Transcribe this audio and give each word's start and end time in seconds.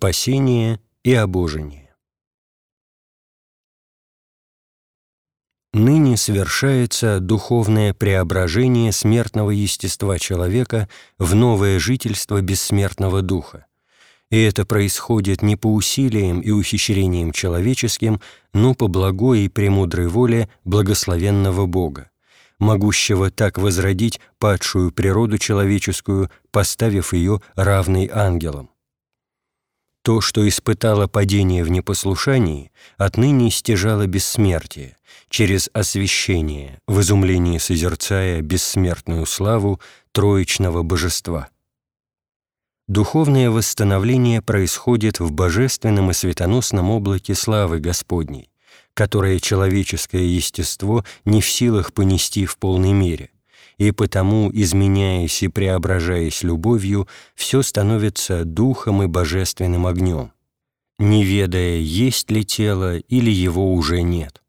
Спасение 0.00 0.78
и 1.02 1.12
обожение. 1.12 1.92
Ныне 5.72 6.16
совершается 6.16 7.18
духовное 7.18 7.92
преображение 7.94 8.92
смертного 8.92 9.50
естества 9.50 10.20
человека 10.20 10.88
в 11.18 11.34
новое 11.34 11.80
жительство 11.80 12.40
бессмертного 12.40 13.22
духа. 13.22 13.66
И 14.30 14.40
это 14.40 14.64
происходит 14.64 15.42
не 15.42 15.56
по 15.56 15.66
усилиям 15.74 16.42
и 16.42 16.52
ухищрениям 16.52 17.32
человеческим, 17.32 18.20
но 18.54 18.74
по 18.76 18.86
благой 18.86 19.40
и 19.40 19.48
премудрой 19.48 20.06
воле 20.06 20.48
благословенного 20.62 21.66
Бога, 21.66 22.12
могущего 22.60 23.32
так 23.32 23.58
возродить 23.58 24.20
падшую 24.38 24.92
природу 24.92 25.38
человеческую, 25.38 26.30
поставив 26.52 27.12
ее 27.12 27.42
равной 27.56 28.08
ангелам. 28.12 28.70
То, 30.08 30.22
что 30.22 30.48
испытало 30.48 31.06
падение 31.06 31.62
в 31.62 31.70
непослушании, 31.70 32.72
отныне 32.96 33.50
стяжало 33.50 34.06
бессмертие, 34.06 34.96
через 35.28 35.68
освящение, 35.74 36.80
в 36.86 37.02
изумлении 37.02 37.58
созерцая 37.58 38.40
бессмертную 38.40 39.26
славу 39.26 39.82
троичного 40.12 40.82
божества. 40.82 41.50
Духовное 42.86 43.50
восстановление 43.50 44.40
происходит 44.40 45.20
в 45.20 45.30
божественном 45.30 46.10
и 46.10 46.14
светоносном 46.14 46.88
облаке 46.88 47.34
славы 47.34 47.78
Господней, 47.78 48.48
которое 48.94 49.38
человеческое 49.38 50.24
естество 50.24 51.04
не 51.26 51.42
в 51.42 51.50
силах 51.50 51.92
понести 51.92 52.46
в 52.46 52.56
полной 52.56 52.94
мере, 52.94 53.28
и 53.78 53.92
потому, 53.92 54.50
изменяясь 54.52 55.42
и 55.42 55.48
преображаясь 55.48 56.42
любовью, 56.42 57.08
все 57.34 57.62
становится 57.62 58.44
духом 58.44 59.02
и 59.02 59.06
божественным 59.06 59.86
огнем, 59.86 60.32
не 60.98 61.24
ведая, 61.24 61.76
есть 61.78 62.30
ли 62.30 62.44
тело 62.44 62.98
или 62.98 63.30
его 63.30 63.72
уже 63.72 64.02
нет. 64.02 64.42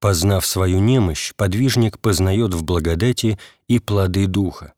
Познав 0.00 0.44
свою 0.44 0.80
немощь, 0.80 1.32
подвижник 1.34 1.98
познает 1.98 2.54
в 2.54 2.64
благодати 2.64 3.38
и 3.68 3.78
плоды 3.78 4.26
духа. 4.26 4.74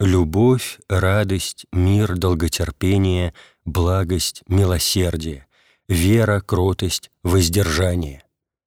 Любовь, 0.00 0.78
радость, 0.88 1.66
мир, 1.72 2.16
долготерпение, 2.16 3.34
благость, 3.64 4.42
милосердие, 4.46 5.46
вера, 5.88 6.40
кротость, 6.40 7.10
воздержание. 7.24 8.22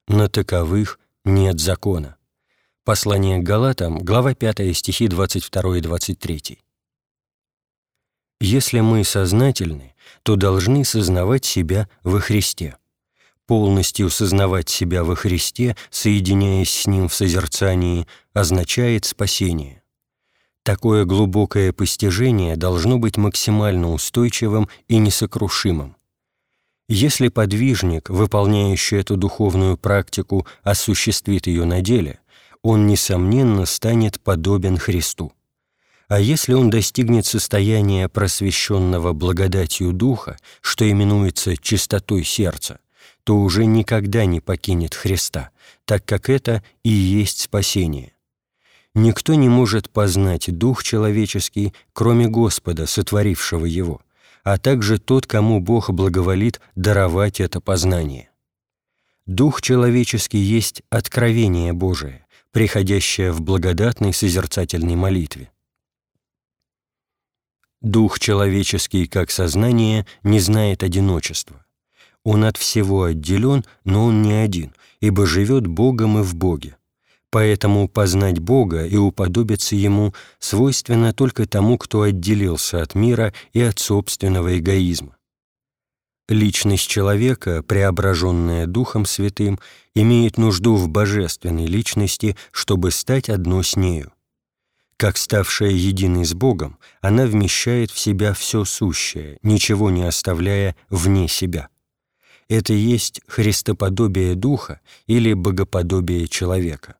На 0.07 0.27
таковых 0.27 0.99
нет 1.23 1.59
закона. 1.59 2.17
Послание 2.91 3.39
к 3.39 3.43
Галатам, 3.43 3.99
глава 3.99 4.33
5, 4.33 4.75
стихи 4.75 5.07
22 5.07 5.77
и 5.77 5.79
23. 5.79 6.59
Если 8.41 8.81
мы 8.81 9.05
сознательны, 9.05 9.95
то 10.23 10.35
должны 10.35 10.83
сознавать 10.83 11.45
себя 11.45 11.87
во 12.03 12.19
Христе. 12.19 12.75
Полностью 13.47 14.09
сознавать 14.09 14.67
себя 14.67 15.05
во 15.05 15.15
Христе, 15.15 15.77
соединяясь 15.89 16.69
с 16.69 16.85
Ним 16.85 17.07
в 17.07 17.13
созерцании, 17.13 18.07
означает 18.33 19.05
спасение. 19.05 19.83
Такое 20.63 21.05
глубокое 21.05 21.71
постижение 21.71 22.57
должно 22.57 22.97
быть 22.97 23.15
максимально 23.15 23.93
устойчивым 23.93 24.67
и 24.89 24.97
несокрушимым. 24.97 25.95
Если 26.89 27.29
подвижник, 27.29 28.09
выполняющий 28.09 28.99
эту 28.99 29.15
духовную 29.15 29.77
практику, 29.77 30.45
осуществит 30.61 31.47
ее 31.47 31.63
на 31.63 31.79
деле, 31.79 32.19
он, 32.63 32.87
несомненно, 32.87 33.65
станет 33.65 34.19
подобен 34.19 34.77
Христу. 34.77 35.33
А 36.07 36.19
если 36.19 36.53
он 36.53 36.69
достигнет 36.69 37.25
состояния 37.25 38.09
просвещенного 38.09 39.13
благодатью 39.13 39.93
Духа, 39.93 40.37
что 40.59 40.89
именуется 40.89 41.55
чистотой 41.55 42.23
сердца, 42.23 42.79
то 43.23 43.37
уже 43.37 43.65
никогда 43.65 44.25
не 44.25 44.41
покинет 44.41 44.93
Христа, 44.93 45.51
так 45.85 46.05
как 46.05 46.29
это 46.29 46.63
и 46.83 46.89
есть 46.89 47.39
спасение. 47.39 48.13
Никто 48.93 49.35
не 49.35 49.47
может 49.47 49.89
познать 49.89 50.55
Дух 50.57 50.83
человеческий, 50.83 51.73
кроме 51.93 52.27
Господа, 52.27 52.87
сотворившего 52.87 53.65
его, 53.65 54.01
а 54.43 54.57
также 54.57 54.97
тот, 54.97 55.27
кому 55.27 55.61
Бог 55.61 55.91
благоволит 55.91 56.59
даровать 56.75 57.39
это 57.39 57.61
познание. 57.61 58.29
Дух 59.25 59.61
человеческий 59.61 60.39
есть 60.39 60.81
откровение 60.89 61.71
Божие, 61.71 62.25
приходящее 62.51 63.31
в 63.31 63.41
благодатной 63.41 64.13
созерцательной 64.13 64.95
молитве. 64.95 65.51
Дух 67.81 68.19
человеческий, 68.19 69.07
как 69.07 69.31
сознание, 69.31 70.05
не 70.23 70.39
знает 70.39 70.83
одиночества. 70.83 71.65
Он 72.23 72.45
от 72.45 72.57
всего 72.57 73.05
отделен, 73.05 73.65
но 73.83 74.05
он 74.05 74.21
не 74.21 74.33
один, 74.33 74.75
ибо 74.99 75.25
живет 75.25 75.65
Богом 75.65 76.19
и 76.19 76.23
в 76.23 76.35
Боге. 76.35 76.77
Поэтому 77.31 77.87
познать 77.87 78.39
Бога 78.39 78.85
и 78.85 78.97
уподобиться 78.97 79.75
Ему 79.75 80.13
свойственно 80.37 81.13
только 81.13 81.47
тому, 81.47 81.77
кто 81.77 82.01
отделился 82.01 82.81
от 82.81 82.93
мира 82.93 83.33
и 83.53 83.61
от 83.61 83.79
собственного 83.79 84.59
эгоизма. 84.59 85.15
Личность 86.29 86.87
человека, 86.87 87.61
преображенная 87.63 88.65
Духом 88.65 89.05
Святым, 89.05 89.59
имеет 89.93 90.37
нужду 90.37 90.75
в 90.75 90.87
божественной 90.87 91.65
личности, 91.65 92.37
чтобы 92.51 92.91
стать 92.91 93.29
одно 93.29 93.63
с 93.63 93.75
нею. 93.75 94.13
Как 94.97 95.17
ставшая 95.17 95.71
единой 95.71 96.25
с 96.25 96.33
Богом, 96.33 96.77
она 97.01 97.25
вмещает 97.25 97.91
в 97.91 97.99
себя 97.99 98.33
все 98.33 98.65
сущее, 98.65 99.39
ничего 99.41 99.89
не 99.89 100.03
оставляя 100.03 100.75
вне 100.89 101.27
себя. 101.27 101.69
Это 102.47 102.73
есть 102.73 103.21
христоподобие 103.27 104.35
Духа 104.35 104.79
или 105.07 105.33
богоподобие 105.33 106.27
человека. 106.27 106.95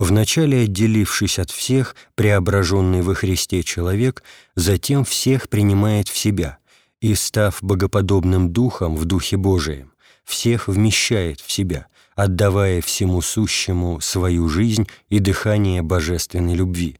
Вначале 0.00 0.62
отделившись 0.62 1.38
от 1.38 1.50
всех, 1.50 1.94
преображенный 2.16 3.02
во 3.02 3.14
Христе 3.14 3.62
человек, 3.62 4.24
затем 4.56 5.04
всех 5.04 5.48
принимает 5.48 6.08
в 6.08 6.18
себя– 6.18 6.58
и, 7.04 7.14
став 7.14 7.58
богоподобным 7.60 8.50
духом 8.50 8.96
в 8.96 9.04
Духе 9.04 9.36
Божием, 9.36 9.92
всех 10.24 10.68
вмещает 10.68 11.38
в 11.38 11.52
себя, 11.52 11.86
отдавая 12.16 12.80
всему 12.80 13.20
сущему 13.20 14.00
свою 14.00 14.48
жизнь 14.48 14.88
и 15.10 15.18
дыхание 15.18 15.82
божественной 15.82 16.54
любви. 16.54 16.98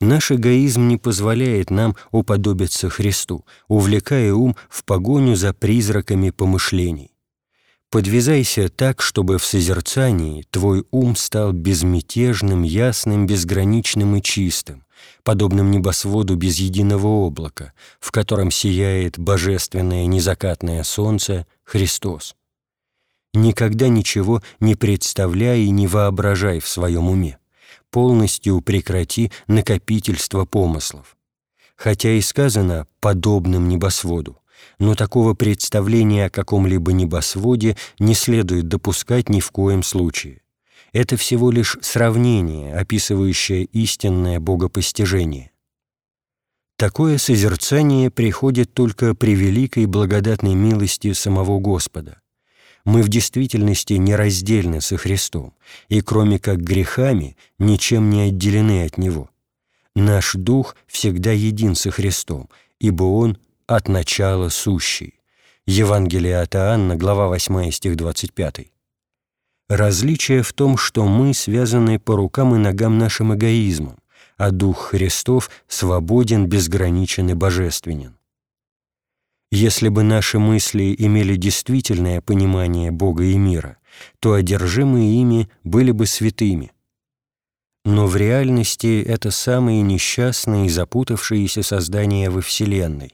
Наш 0.00 0.32
эгоизм 0.32 0.88
не 0.88 0.96
позволяет 0.96 1.70
нам 1.70 1.94
уподобиться 2.10 2.90
Христу, 2.90 3.44
увлекая 3.68 4.34
ум 4.34 4.56
в 4.68 4.84
погоню 4.84 5.36
за 5.36 5.54
призраками 5.54 6.30
помышлений. 6.30 7.12
Подвязайся 7.90 8.68
так, 8.68 9.02
чтобы 9.02 9.38
в 9.38 9.44
созерцании 9.44 10.46
твой 10.50 10.84
ум 10.90 11.14
стал 11.14 11.52
безмятежным, 11.52 12.64
ясным, 12.64 13.28
безграничным 13.28 14.16
и 14.16 14.20
чистым, 14.20 14.83
подобным 15.22 15.70
небосводу 15.70 16.36
без 16.36 16.58
единого 16.58 17.06
облака, 17.26 17.72
в 18.00 18.12
котором 18.12 18.50
сияет 18.50 19.18
божественное 19.18 20.06
незакатное 20.06 20.82
солнце 20.82 21.46
Христос. 21.64 22.36
Никогда 23.32 23.88
ничего 23.88 24.42
не 24.60 24.76
представляй 24.76 25.62
и 25.62 25.70
не 25.70 25.86
воображай 25.86 26.60
в 26.60 26.68
своем 26.68 27.08
уме. 27.08 27.38
Полностью 27.90 28.60
прекрати 28.60 29.32
накопительство 29.48 30.44
помыслов. 30.44 31.16
Хотя 31.76 32.12
и 32.12 32.20
сказано 32.20 32.86
«подобным 33.00 33.68
небосводу», 33.68 34.38
но 34.78 34.94
такого 34.94 35.34
представления 35.34 36.26
о 36.26 36.30
каком-либо 36.30 36.92
небосводе 36.92 37.76
не 37.98 38.14
следует 38.14 38.68
допускать 38.68 39.28
ни 39.28 39.40
в 39.40 39.50
коем 39.50 39.82
случае 39.82 40.43
это 40.94 41.16
всего 41.16 41.50
лишь 41.50 41.76
сравнение, 41.82 42.72
описывающее 42.74 43.64
истинное 43.64 44.38
богопостижение. 44.38 45.50
Такое 46.76 47.18
созерцание 47.18 48.10
приходит 48.10 48.72
только 48.72 49.14
при 49.14 49.34
великой 49.34 49.86
благодатной 49.86 50.54
милости 50.54 51.12
самого 51.12 51.58
Господа. 51.58 52.20
Мы 52.84 53.02
в 53.02 53.08
действительности 53.08 53.94
нераздельны 53.94 54.80
со 54.80 54.96
Христом, 54.96 55.54
и 55.88 56.00
кроме 56.00 56.38
как 56.38 56.58
грехами 56.58 57.36
ничем 57.58 58.08
не 58.10 58.22
отделены 58.22 58.84
от 58.84 58.96
Него. 58.96 59.30
Наш 59.96 60.34
Дух 60.34 60.76
всегда 60.86 61.32
един 61.32 61.74
со 61.74 61.90
Христом, 61.90 62.48
ибо 62.78 63.04
Он 63.04 63.36
от 63.66 63.88
начала 63.88 64.48
сущий. 64.48 65.14
Евангелие 65.66 66.40
от 66.40 66.54
Иоанна, 66.54 66.94
глава 66.94 67.28
8, 67.28 67.70
стих 67.72 67.96
25. 67.96 68.73
Различие 69.68 70.42
в 70.42 70.52
том, 70.52 70.76
что 70.76 71.06
мы 71.06 71.32
связаны 71.32 71.98
по 71.98 72.16
рукам 72.16 72.54
и 72.54 72.58
ногам 72.58 72.98
нашим 72.98 73.34
эгоизмом, 73.34 73.96
а 74.36 74.50
Дух 74.50 74.90
Христов 74.90 75.50
свободен, 75.68 76.46
безграничен 76.46 77.30
и 77.30 77.34
божественен. 77.34 78.16
Если 79.50 79.88
бы 79.88 80.02
наши 80.02 80.38
мысли 80.38 80.94
имели 80.98 81.36
действительное 81.36 82.20
понимание 82.20 82.90
Бога 82.90 83.24
и 83.24 83.38
мира, 83.38 83.78
то 84.18 84.32
одержимые 84.32 85.20
ими 85.20 85.48
были 85.62 85.92
бы 85.92 86.06
святыми. 86.06 86.72
Но 87.84 88.06
в 88.06 88.16
реальности 88.16 89.02
это 89.02 89.30
самые 89.30 89.82
несчастные 89.82 90.66
и 90.66 90.70
запутавшиеся 90.70 91.62
создания 91.62 92.30
во 92.30 92.40
Вселенной. 92.40 93.12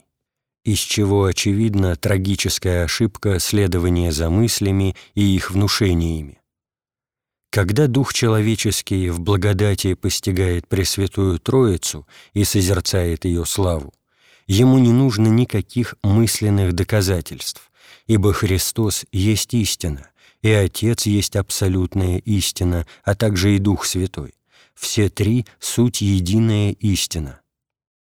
из 0.63 0.79
чего 0.79 1.25
очевидна 1.25 1.95
трагическая 1.95 2.83
ошибка 2.83 3.39
следования 3.39 4.11
за 4.11 4.29
мыслями 4.29 4.95
и 5.15 5.23
их 5.35 5.51
внушениями. 5.51 6.40
Когда 7.51 7.87
Дух 7.87 8.13
человеческий 8.13 9.09
в 9.09 9.19
благодати 9.19 9.93
постигает 9.93 10.69
Пресвятую 10.69 11.37
Троицу 11.37 12.07
и 12.33 12.45
созерцает 12.45 13.25
ее 13.25 13.45
славу, 13.45 13.93
ему 14.47 14.79
не 14.79 14.93
нужно 14.93 15.27
никаких 15.27 15.95
мысленных 16.01 16.71
доказательств, 16.71 17.69
ибо 18.07 18.31
Христос 18.31 19.05
есть 19.11 19.53
истина, 19.53 20.07
и 20.41 20.49
Отец 20.49 21.05
есть 21.05 21.35
абсолютная 21.35 22.19
истина, 22.19 22.87
а 23.03 23.15
также 23.15 23.53
и 23.53 23.59
Дух 23.59 23.83
Святой. 23.83 24.33
Все 24.73 25.09
три— 25.09 25.45
суть 25.59 25.99
единая 25.99 26.71
истина. 26.71 27.41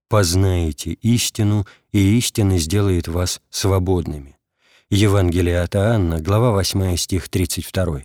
Познаете 0.09 0.91
истину, 1.01 1.65
и 1.94 2.18
истина 2.18 2.57
сделает 2.57 3.07
вас 3.07 3.39
свободными. 3.50 4.38
Евангелие 4.89 5.62
от 5.62 5.77
Иоанна, 5.77 6.19
глава 6.19 6.51
8, 6.51 6.97
стих 6.97 7.30
32. 7.30 8.01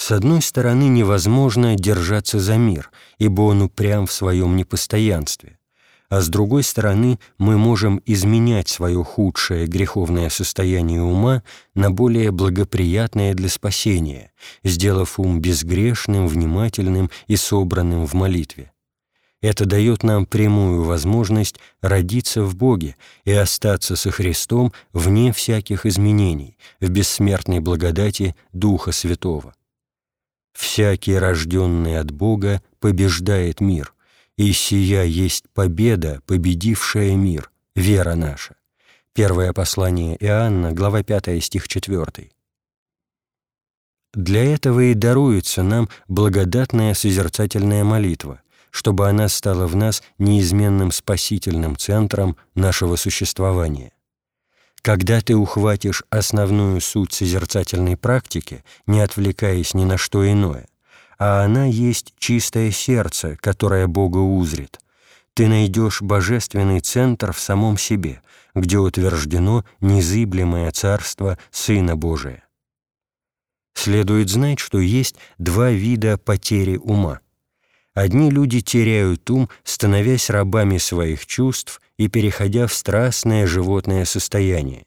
С 0.00 0.12
одной 0.12 0.40
стороны, 0.40 0.84
невозможно 0.84 1.76
держаться 1.76 2.40
за 2.40 2.56
мир, 2.56 2.90
ибо 3.18 3.42
он 3.42 3.60
упрям 3.60 4.06
в 4.06 4.12
своем 4.12 4.56
непостоянстве, 4.56 5.58
а 6.08 6.22
с 6.22 6.28
другой 6.30 6.62
стороны, 6.62 7.18
мы 7.36 7.58
можем 7.58 8.00
изменять 8.06 8.66
свое 8.66 9.04
худшее 9.04 9.66
греховное 9.66 10.30
состояние 10.30 11.02
ума 11.02 11.42
на 11.74 11.90
более 11.90 12.30
благоприятное 12.30 13.34
для 13.34 13.50
спасения, 13.50 14.32
сделав 14.64 15.20
ум 15.20 15.38
безгрешным, 15.42 16.28
внимательным 16.28 17.10
и 17.26 17.36
собранным 17.36 18.06
в 18.06 18.14
молитве. 18.14 18.72
Это 19.42 19.66
дает 19.66 20.02
нам 20.02 20.24
прямую 20.24 20.82
возможность 20.84 21.56
родиться 21.82 22.42
в 22.42 22.56
Боге 22.56 22.96
и 23.26 23.32
остаться 23.32 23.96
со 23.96 24.10
Христом 24.10 24.72
вне 24.94 25.34
всяких 25.34 25.84
изменений, 25.84 26.56
в 26.80 26.88
бессмертной 26.88 27.60
благодати 27.60 28.34
Духа 28.54 28.92
Святого. 28.92 29.52
Всякий, 30.60 31.16
рожденный 31.16 31.98
от 31.98 32.10
Бога, 32.10 32.60
побеждает 32.80 33.62
мир, 33.62 33.94
и 34.36 34.52
сия 34.52 35.04
есть 35.04 35.44
победа, 35.54 36.20
победившая 36.26 37.16
мир, 37.16 37.50
вера 37.74 38.14
наша. 38.14 38.56
Первое 39.14 39.54
послание 39.54 40.18
Иоанна, 40.22 40.72
глава 40.72 41.02
5, 41.02 41.42
стих 41.42 41.66
4. 41.66 42.30
Для 44.12 44.44
этого 44.44 44.80
и 44.80 44.92
даруется 44.92 45.62
нам 45.62 45.88
благодатная 46.08 46.92
созерцательная 46.92 47.82
молитва, 47.82 48.42
чтобы 48.70 49.08
она 49.08 49.28
стала 49.28 49.66
в 49.66 49.76
нас 49.76 50.02
неизменным 50.18 50.92
спасительным 50.92 51.78
центром 51.78 52.36
нашего 52.54 52.96
существования. 52.96 53.92
Когда 54.82 55.20
ты 55.20 55.36
ухватишь 55.36 56.04
основную 56.08 56.80
суть 56.80 57.12
созерцательной 57.12 57.96
практики, 57.96 58.64
не 58.86 59.00
отвлекаясь 59.00 59.74
ни 59.74 59.84
на 59.84 59.98
что 59.98 60.30
иное, 60.30 60.66
а 61.18 61.44
она 61.44 61.66
есть 61.66 62.14
чистое 62.18 62.70
сердце, 62.70 63.36
которое 63.40 63.86
Бога 63.86 64.18
узрит, 64.18 64.80
ты 65.34 65.48
найдешь 65.48 66.00
божественный 66.00 66.80
центр 66.80 67.32
в 67.32 67.40
самом 67.40 67.76
себе, 67.76 68.22
где 68.54 68.78
утверждено 68.78 69.64
незыблемое 69.80 70.70
царство 70.72 71.38
Сына 71.50 71.94
Божия. 71.94 72.42
Следует 73.74 74.30
знать, 74.30 74.58
что 74.58 74.78
есть 74.78 75.16
два 75.38 75.70
вида 75.70 76.16
потери 76.16 76.76
ума. 76.76 77.20
Одни 77.94 78.30
люди 78.30 78.60
теряют 78.60 79.28
ум, 79.30 79.48
становясь 79.64 80.30
рабами 80.30 80.78
своих 80.78 81.26
чувств 81.26 81.80
и 81.96 82.08
переходя 82.08 82.66
в 82.66 82.74
страстное 82.74 83.46
животное 83.46 84.04
состояние. 84.04 84.86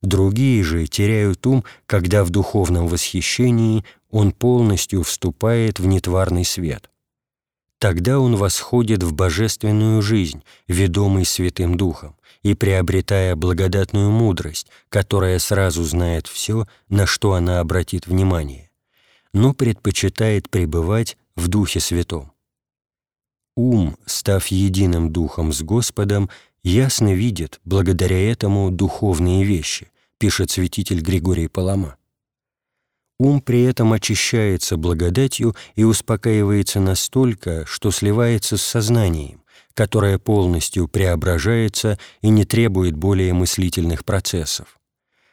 Другие 0.00 0.62
же 0.62 0.86
теряют 0.86 1.46
ум, 1.46 1.64
когда 1.86 2.24
в 2.24 2.30
духовном 2.30 2.86
восхищении 2.86 3.84
он 4.10 4.32
полностью 4.32 5.02
вступает 5.02 5.78
в 5.78 5.86
нетварный 5.86 6.44
свет. 6.44 6.90
Тогда 7.78 8.20
он 8.20 8.36
восходит 8.36 9.02
в 9.02 9.12
божественную 9.14 10.02
жизнь, 10.02 10.42
ведомый 10.68 11.24
Святым 11.24 11.76
Духом, 11.76 12.14
и 12.42 12.54
приобретая 12.54 13.36
благодатную 13.36 14.10
мудрость, 14.10 14.68
которая 14.88 15.38
сразу 15.38 15.82
знает 15.84 16.26
все, 16.26 16.66
на 16.88 17.06
что 17.06 17.32
она 17.34 17.60
обратит 17.60 18.06
внимание, 18.06 18.70
но 19.32 19.54
предпочитает 19.54 20.50
пребывать 20.50 21.16
в 21.36 21.48
Духе 21.48 21.80
Святом. 21.80 22.32
Ум, 23.56 23.96
став 24.06 24.46
единым 24.46 25.10
духом 25.12 25.52
с 25.52 25.62
Господом, 25.62 26.30
ясно 26.62 27.14
видит, 27.14 27.60
благодаря 27.64 28.30
этому, 28.30 28.70
духовные 28.70 29.44
вещи, 29.44 29.90
пишет 30.18 30.50
святитель 30.50 31.00
Григорий 31.00 31.48
Палама. 31.48 31.96
Ум 33.18 33.42
при 33.42 33.62
этом 33.64 33.92
очищается 33.92 34.78
благодатью 34.78 35.54
и 35.74 35.84
успокаивается 35.84 36.80
настолько, 36.80 37.66
что 37.66 37.90
сливается 37.90 38.56
с 38.56 38.62
сознанием, 38.62 39.42
которое 39.74 40.18
полностью 40.18 40.88
преображается 40.88 41.98
и 42.22 42.30
не 42.30 42.44
требует 42.44 42.96
более 42.96 43.34
мыслительных 43.34 44.06
процессов. 44.06 44.78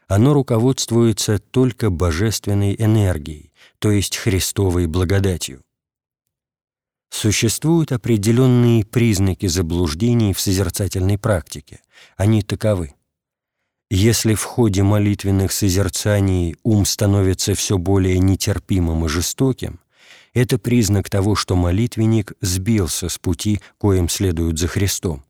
Оно 0.08 0.34
руководствуется 0.34 1.40
только 1.40 1.90
божественной 1.90 2.76
энергией, 2.78 3.54
то 3.80 3.92
есть 3.92 4.18
Христовой 4.18 4.88
благодатью. 4.88 5.64
Существуют 7.10 7.92
определенные 7.92 8.86
признаки 8.86 9.48
заблуждений 9.48 10.34
в 10.34 10.40
созерцательной 10.40 11.18
практике. 11.18 11.80
Они 12.16 12.42
таковы. 12.42 12.94
Если 13.90 14.34
в 14.34 14.44
ходе 14.44 14.84
молитвенных 14.84 15.54
созерцаний 15.54 16.58
ум 16.64 16.86
становится 16.86 17.56
все 17.56 17.78
более 17.78 18.20
нетерпимым 18.20 19.06
и 19.06 19.08
жестоким, 19.10 19.80
это 20.34 20.60
признак 20.60 21.10
того, 21.10 21.36
что 21.36 21.56
молитвенник 21.56 22.34
сбился 22.42 23.08
с 23.08 23.18
пути, 23.18 23.62
коим 23.78 24.10
следует 24.10 24.60
за 24.60 24.68
Христом. 24.68 25.24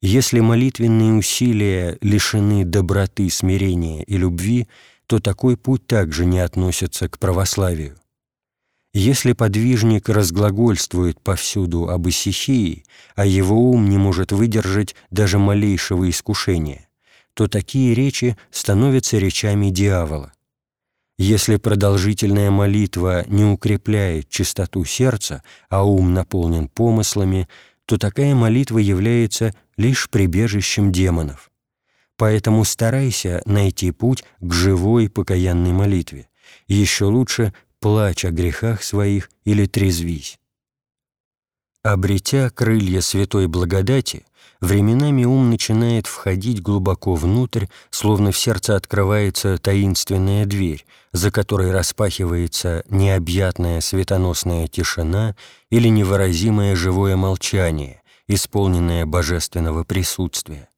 Если 0.00 0.40
молитвенные 0.40 1.14
усилия 1.14 1.98
лишены 2.00 2.64
доброты, 2.64 3.28
смирения 3.28 4.04
и 4.04 4.16
любви, 4.16 4.68
то 5.06 5.18
такой 5.18 5.56
путь 5.56 5.86
также 5.86 6.24
не 6.24 6.38
относится 6.38 7.08
к 7.08 7.18
православию. 7.18 7.96
Если 8.98 9.34
подвижник 9.34 10.08
разглагольствует 10.08 11.20
повсюду 11.20 11.90
об 11.90 12.08
исихии, 12.08 12.86
а 13.14 13.26
его 13.26 13.70
ум 13.70 13.90
не 13.90 13.98
может 13.98 14.32
выдержать 14.32 14.94
даже 15.10 15.38
малейшего 15.38 16.08
искушения, 16.08 16.88
то 17.34 17.46
такие 17.46 17.92
речи 17.92 18.38
становятся 18.50 19.18
речами 19.18 19.68
дьявола. 19.68 20.32
Если 21.18 21.56
продолжительная 21.56 22.50
молитва 22.50 23.26
не 23.28 23.44
укрепляет 23.44 24.30
чистоту 24.30 24.86
сердца, 24.86 25.42
а 25.68 25.84
ум 25.84 26.14
наполнен 26.14 26.66
помыслами, 26.66 27.50
то 27.84 27.98
такая 27.98 28.34
молитва 28.34 28.78
является 28.78 29.52
лишь 29.76 30.08
прибежищем 30.08 30.90
демонов. 30.90 31.50
Поэтому 32.16 32.64
старайся 32.64 33.42
найти 33.44 33.90
путь 33.90 34.24
к 34.40 34.54
живой 34.54 35.10
покаянной 35.10 35.72
молитве. 35.72 36.30
Еще 36.66 37.04
лучше 37.04 37.52
плачь 37.80 38.24
о 38.24 38.30
грехах 38.30 38.82
своих 38.82 39.30
или 39.44 39.66
трезвись. 39.66 40.38
Обретя 41.82 42.50
крылья 42.50 43.00
святой 43.00 43.46
благодати, 43.46 44.26
временами 44.60 45.24
ум 45.24 45.50
начинает 45.50 46.06
входить 46.06 46.60
глубоко 46.60 47.14
внутрь, 47.14 47.66
словно 47.90 48.32
в 48.32 48.38
сердце 48.38 48.74
открывается 48.74 49.58
таинственная 49.58 50.46
дверь, 50.46 50.84
за 51.12 51.30
которой 51.30 51.70
распахивается 51.70 52.82
необъятная 52.88 53.80
светоносная 53.80 54.66
тишина 54.66 55.36
или 55.70 55.88
невыразимое 55.88 56.74
живое 56.74 57.16
молчание, 57.16 58.02
исполненное 58.26 59.06
божественного 59.06 59.84
присутствия 59.84 60.68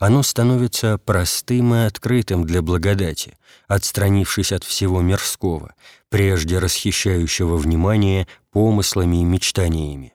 оно 0.00 0.22
становится 0.22 0.96
простым 0.96 1.74
и 1.74 1.84
открытым 1.84 2.44
для 2.46 2.62
благодати, 2.62 3.36
отстранившись 3.68 4.50
от 4.50 4.64
всего 4.64 5.02
мирского, 5.02 5.74
прежде 6.10 6.58
расхищающего 6.58 7.56
внимание 7.56 8.26
помыслами 8.50 9.22
и 9.22 9.24
мечтаниями. 9.24 10.12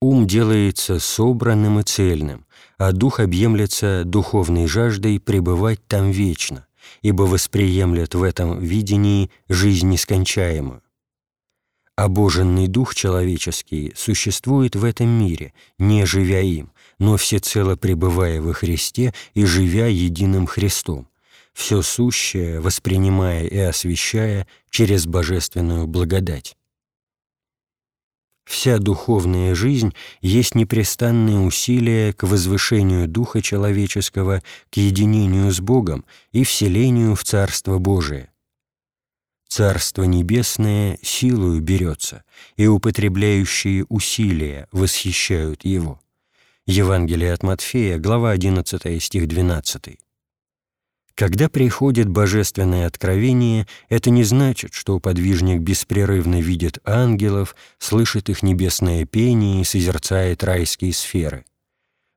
Ум 0.00 0.28
делается 0.28 1.00
собранным 1.00 1.80
и 1.80 1.82
цельным, 1.82 2.46
а 2.76 2.92
дух 2.92 3.18
объемлется 3.18 4.04
духовной 4.04 4.68
жаждой 4.68 5.18
пребывать 5.18 5.84
там 5.88 6.12
вечно, 6.12 6.66
ибо 7.02 7.22
восприемлет 7.22 8.14
в 8.14 8.22
этом 8.22 8.60
видении 8.60 9.30
жизнь 9.48 9.88
нескончаемую. 9.88 10.82
Обоженный 11.96 12.68
дух 12.68 12.94
человеческий 12.94 13.92
существует 13.96 14.76
в 14.76 14.84
этом 14.84 15.08
мире, 15.08 15.52
не 15.78 16.06
живя 16.06 16.40
им, 16.40 16.70
но 17.00 17.16
всецело 17.16 17.74
пребывая 17.74 18.40
во 18.40 18.52
Христе 18.52 19.12
и 19.34 19.44
живя 19.44 19.88
единым 19.88 20.46
Христом, 20.46 21.08
все 21.58 21.82
сущее 21.82 22.60
воспринимая 22.60 23.44
и 23.44 23.58
освящая 23.58 24.46
через 24.70 25.06
божественную 25.06 25.88
благодать. 25.88 26.56
Вся 28.44 28.78
духовная 28.78 29.56
жизнь 29.56 29.92
есть 30.20 30.54
непрестанное 30.54 31.40
усилие 31.40 32.12
к 32.12 32.22
возвышению 32.22 33.08
духа 33.08 33.42
человеческого, 33.42 34.40
к 34.70 34.76
единению 34.76 35.50
с 35.50 35.60
Богом 35.60 36.06
и 36.30 36.44
вселению 36.44 37.16
в 37.16 37.24
Царство 37.24 37.78
Божие. 37.78 38.30
Царство 39.48 40.04
Небесное 40.04 40.96
силою 41.02 41.60
берется, 41.60 42.22
и 42.56 42.68
употребляющие 42.68 43.84
усилия 43.88 44.68
восхищают 44.70 45.64
его. 45.64 46.00
Евангелие 46.66 47.32
от 47.32 47.42
Матфея, 47.42 47.98
глава 47.98 48.30
11, 48.30 49.02
стих 49.02 49.26
12. 49.26 49.98
Когда 51.18 51.48
приходит 51.48 52.08
божественное 52.08 52.86
откровение, 52.86 53.66
это 53.88 54.08
не 54.08 54.22
значит, 54.22 54.72
что 54.72 55.00
подвижник 55.00 55.60
беспрерывно 55.60 56.40
видит 56.40 56.78
ангелов, 56.84 57.56
слышит 57.80 58.28
их 58.28 58.44
небесное 58.44 59.04
пение 59.04 59.62
и 59.62 59.64
созерцает 59.64 60.44
райские 60.44 60.92
сферы. 60.92 61.44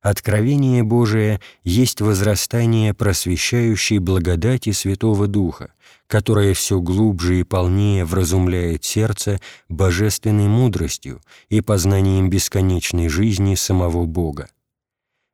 Откровение 0.03 0.83
Божие 0.83 1.41
есть 1.63 1.99
возрастание 1.99 2.93
просвещающей 2.93 3.97
благодати 3.97 4.71
Святого 4.71 5.25
Духа, 5.25 5.73
которое 6.05 6.53
все 6.53 6.79
глубже 6.79 7.39
и 7.39 7.43
полнее 7.43 8.05
вразумляет 8.05 8.83
сердце 8.83 9.39
божественной 9.67 10.47
мудростью 10.47 11.21
и 11.49 11.61
познанием 11.61 12.29
бесконечной 12.29 13.09
жизни 13.09 13.55
самого 13.55 14.05
Бога. 14.05 14.47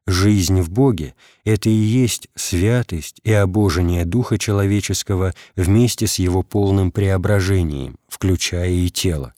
Жизнь 0.07 0.61
в 0.61 0.69
Боге— 0.69 1.15
это 1.43 1.69
и 1.69 1.73
есть 1.73 2.29
святость 2.33 3.19
и 3.25 3.33
обожение 3.33 4.05
Духа 4.05 4.37
человеческого 4.37 5.33
вместе 5.57 6.07
с 6.07 6.15
его 6.15 6.43
полным 6.43 6.91
преображением, 6.91 7.97
включая 8.07 8.69
и 8.69 8.89
тело. 8.89 9.33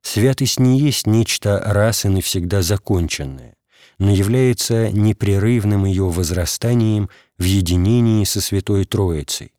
Святость 0.00 0.58
не 0.58 0.80
есть 0.80 1.06
нечто 1.06 1.60
раз 1.60 2.06
и 2.06 2.08
навсегда 2.08 2.62
законченное, 2.62 3.54
но 3.98 4.10
является 4.10 4.90
непрерывным 4.90 5.84
ее 5.84 6.08
возрастанием 6.08 7.10
в 7.36 7.44
единении 7.44 8.24
со 8.24 8.40
Святой 8.40 8.86
Троицей. 8.86 9.52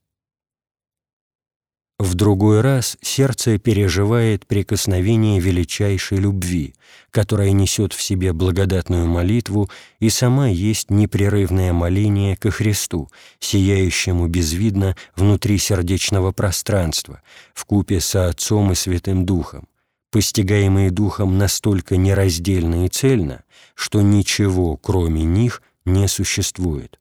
В 2.03 2.15
другой 2.15 2.59
раз 2.59 2.97
сердце 3.01 3.57
переживает 3.57 4.45
прикосновение 4.45 5.39
величайшей 5.39 6.17
любви, 6.17 6.75
которая 7.11 7.51
несет 7.51 7.93
в 7.93 8.01
себе 8.01 8.33
благодатную 8.33 9.07
молитву 9.07 9.69
и 10.01 10.09
сама 10.09 10.49
есть 10.49 10.89
непрерывное 10.89 11.71
моление 11.71 12.35
ко 12.35 12.51
Христу, 12.51 13.07
сияющему 13.39 14.27
безвидно 14.27 14.97
внутри 15.15 15.57
сердечного 15.57 16.33
пространства, 16.33 17.21
в 17.53 17.63
купе 17.63 18.01
со 18.01 18.27
Отцом 18.27 18.73
и 18.73 18.75
Святым 18.75 19.25
Духом, 19.25 19.69
постигаемые 20.11 20.91
Духом 20.91 21.37
настолько 21.37 21.95
нераздельно 21.95 22.85
и 22.85 22.89
цельно, 22.89 23.43
что 23.75 24.01
ничего, 24.01 24.75
кроме 24.75 25.23
них, 25.23 25.61
не 25.85 26.09
существует. 26.09 26.99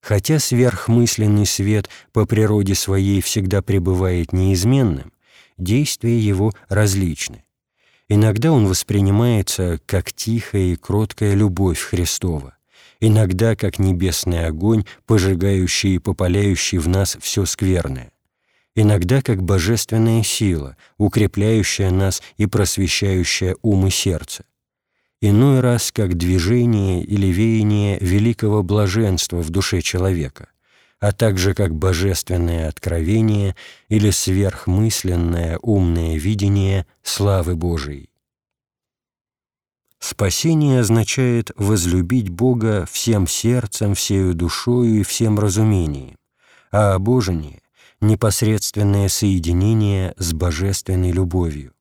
Хотя 0.00 0.38
сверхмысленный 0.38 1.46
свет 1.46 1.88
по 2.12 2.24
природе 2.24 2.74
своей 2.74 3.20
всегда 3.20 3.62
пребывает 3.62 4.32
неизменным, 4.32 5.12
действия 5.56 6.18
его 6.18 6.52
различны. 6.68 7.44
Иногда 8.08 8.52
он 8.52 8.66
воспринимается 8.66 9.80
как 9.84 10.12
тихая 10.12 10.72
и 10.72 10.76
кроткая 10.76 11.34
любовь 11.34 11.80
Христова, 11.80 12.56
иногда 13.00 13.54
как 13.54 13.78
небесный 13.78 14.46
огонь, 14.46 14.84
пожигающий 15.04 15.96
и 15.96 15.98
попаляющий 15.98 16.78
в 16.78 16.88
нас 16.88 17.18
все 17.20 17.44
скверное, 17.44 18.12
иногда 18.74 19.20
как 19.20 19.42
божественная 19.42 20.22
сила, 20.22 20.76
укрепляющая 20.96 21.90
нас 21.90 22.22
и 22.38 22.46
просвещающая 22.46 23.56
ум 23.60 23.88
и 23.88 23.90
сердце, 23.90 24.44
иной 25.20 25.60
раз 25.60 25.92
как 25.92 26.16
движение 26.16 27.02
или 27.02 27.26
веяние 27.26 27.98
великого 28.00 28.62
блаженства 28.62 29.38
в 29.38 29.50
душе 29.50 29.80
человека, 29.80 30.48
а 31.00 31.12
также 31.12 31.54
как 31.54 31.74
божественное 31.74 32.68
откровение 32.68 33.56
или 33.88 34.10
сверхмысленное 34.10 35.58
умное 35.62 36.16
видение 36.16 36.86
славы 37.02 37.56
Божией. 37.56 38.10
Спасение 39.98 40.80
означает 40.80 41.50
возлюбить 41.56 42.28
Бога 42.28 42.86
всем 42.90 43.26
сердцем, 43.26 43.94
всею 43.94 44.34
душою 44.34 45.00
и 45.00 45.02
всем 45.02 45.38
разумением, 45.38 46.16
а 46.70 46.94
обожение— 46.94 47.62
непосредственное 48.00 49.08
соединение 49.08 50.14
с 50.16 50.32
божественной 50.32 51.10
любовью. 51.10 51.72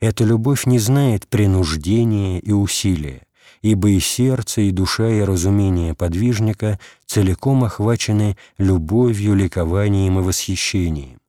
Эта 0.00 0.24
любовь 0.24 0.66
не 0.66 0.78
знает 0.78 1.26
принуждения 1.26 2.38
и 2.38 2.52
усилия, 2.52 3.22
ибо 3.62 3.90
и 3.90 3.98
сердце, 3.98 4.62
и 4.62 4.70
душа, 4.70 5.08
и 5.08 5.22
разумение 5.22 5.94
подвижника 5.94 6.78
целиком 7.04 7.64
охвачены 7.64 8.36
любовью, 8.58 9.34
ликованием 9.34 10.20
и 10.20 10.22
восхищением. 10.22 11.20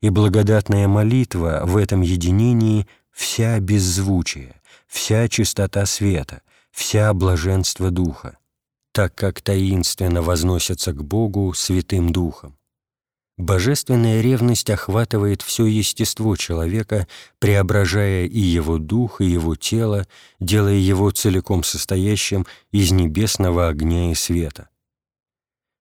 И 0.00 0.08
благодатная 0.08 0.88
молитва 0.88 1.62
в 1.64 1.76
этом 1.76 2.00
единении 2.00 2.86
вся 3.10 3.60
беззвучие, 3.60 4.54
вся 4.86 5.28
чистота 5.28 5.84
света, 5.84 6.40
вся 6.70 7.12
блаженство 7.12 7.90
Духа, 7.90 8.38
так 8.92 9.14
как 9.14 9.42
таинственно 9.42 10.22
возносятся 10.22 10.94
к 10.94 11.04
Богу 11.04 11.52
Святым 11.52 12.12
Духом. 12.12 12.56
Божественная 13.40 14.20
ревность 14.20 14.68
охватывает 14.68 15.40
все 15.40 15.64
естество 15.64 16.36
человека, 16.36 17.08
преображая 17.38 18.26
и 18.26 18.38
его 18.38 18.76
дух, 18.76 19.22
и 19.22 19.24
его 19.24 19.56
тело, 19.56 20.06
делая 20.40 20.74
его 20.74 21.10
целиком 21.10 21.64
состоящим 21.64 22.46
из 22.70 22.92
небесного 22.92 23.68
огня 23.68 24.10
и 24.10 24.14
света. 24.14 24.68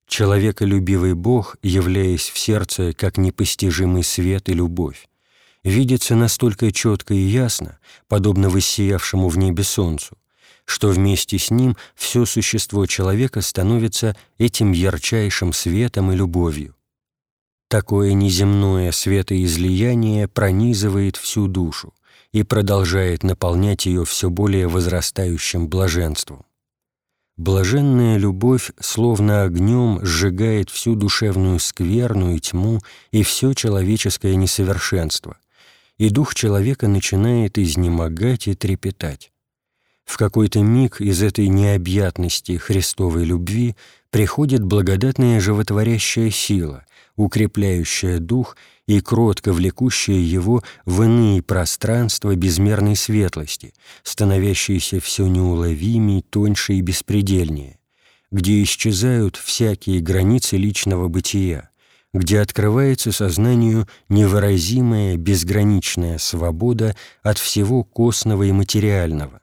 Человеколюбивый 0.07 1.15
Бог, 1.15 1.57
являясь 1.61 2.29
в 2.29 2.37
сердце 2.37 2.93
как 2.93 3.17
непостижимый 3.17 4.05
свет 4.05 4.47
и 4.47 4.53
любовь, 4.53 5.09
видится 5.61 6.15
настолько 6.15 6.71
четко 6.71 7.13
и 7.13 7.19
ясно, 7.19 7.79
подобно 8.07 8.47
воссиявшему 8.49 9.27
в 9.27 9.37
небе 9.37 9.65
солнцу, 9.65 10.17
что 10.63 10.87
вместе 10.87 11.37
с 11.37 11.51
ним 11.51 11.75
все 11.93 12.25
существо 12.25 12.85
человека 12.85 13.41
становится 13.41 14.15
этим 14.37 14.71
ярчайшим 14.71 15.51
светом 15.51 16.13
и 16.13 16.15
любовью. 16.15 16.73
Такое 17.69 18.13
неземное 18.13 18.91
светоизлияние 18.91 20.27
пронизывает 20.27 21.17
всю 21.17 21.47
душу 21.47 21.93
и 22.31 22.41
продолжает 22.41 23.21
наполнять 23.21 23.85
ее 23.85 24.05
все 24.05 24.31
более 24.31 24.67
возрастающим 24.67 25.69
блаженством. 25.69 26.45
Блаженная 27.38 28.17
любовь 28.17 28.71
словно 28.79 29.43
огнем 29.43 29.99
сжигает 30.03 30.71
всю 30.71 30.95
душевную 30.95 31.59
скверну 31.59 32.33
и 32.33 32.39
тьму 32.39 32.79
и 33.11 33.21
все 33.21 33.53
человеческое 33.53 34.35
несовершенство, 34.35 35.38
и 35.99 36.09
дух 36.09 36.33
человека 36.33 36.88
начинает 36.88 37.59
изнемогать 37.59 38.47
и 38.47 38.55
трепетать. 38.55 39.31
В 40.05 40.17
какой-то 40.17 40.61
миг 40.61 41.01
из 41.01 41.21
этой 41.21 41.47
необъятности 41.47 42.57
Христовой 42.57 43.25
любви 43.25 43.75
приходит 44.09 44.63
благодатная 44.63 45.39
животворящая 45.39 46.31
сила, 46.31 46.83
укрепляющая 47.19 48.19
дух 48.19 48.55
и 48.88 49.01
кротко 49.01 49.51
влекущая 49.51 50.19
его 50.19 50.63
в 50.85 51.03
иные 51.03 51.43
пространства 51.43 52.33
безмерной 52.33 52.95
светлости, 52.95 53.73
становящиеся 54.03 55.01
все 55.01 55.27
неуловимее, 55.27 56.21
тоньше 56.21 56.75
и 56.75 56.81
беспредельнее, 56.81 57.77
где 58.31 58.63
исчезают 58.63 59.35
всякие 59.35 59.99
границы 59.99 60.55
личного 60.55 61.09
бытия, 61.09 61.71
где 62.13 62.39
открывается 62.39 63.11
сознанию 63.11 63.85
невыразимая 64.07 65.17
безграничная 65.17 66.19
свобода 66.19 66.95
от 67.21 67.38
всего 67.38 67.83
косного 67.83 68.43
и 68.43 68.53
материального, 68.53 69.41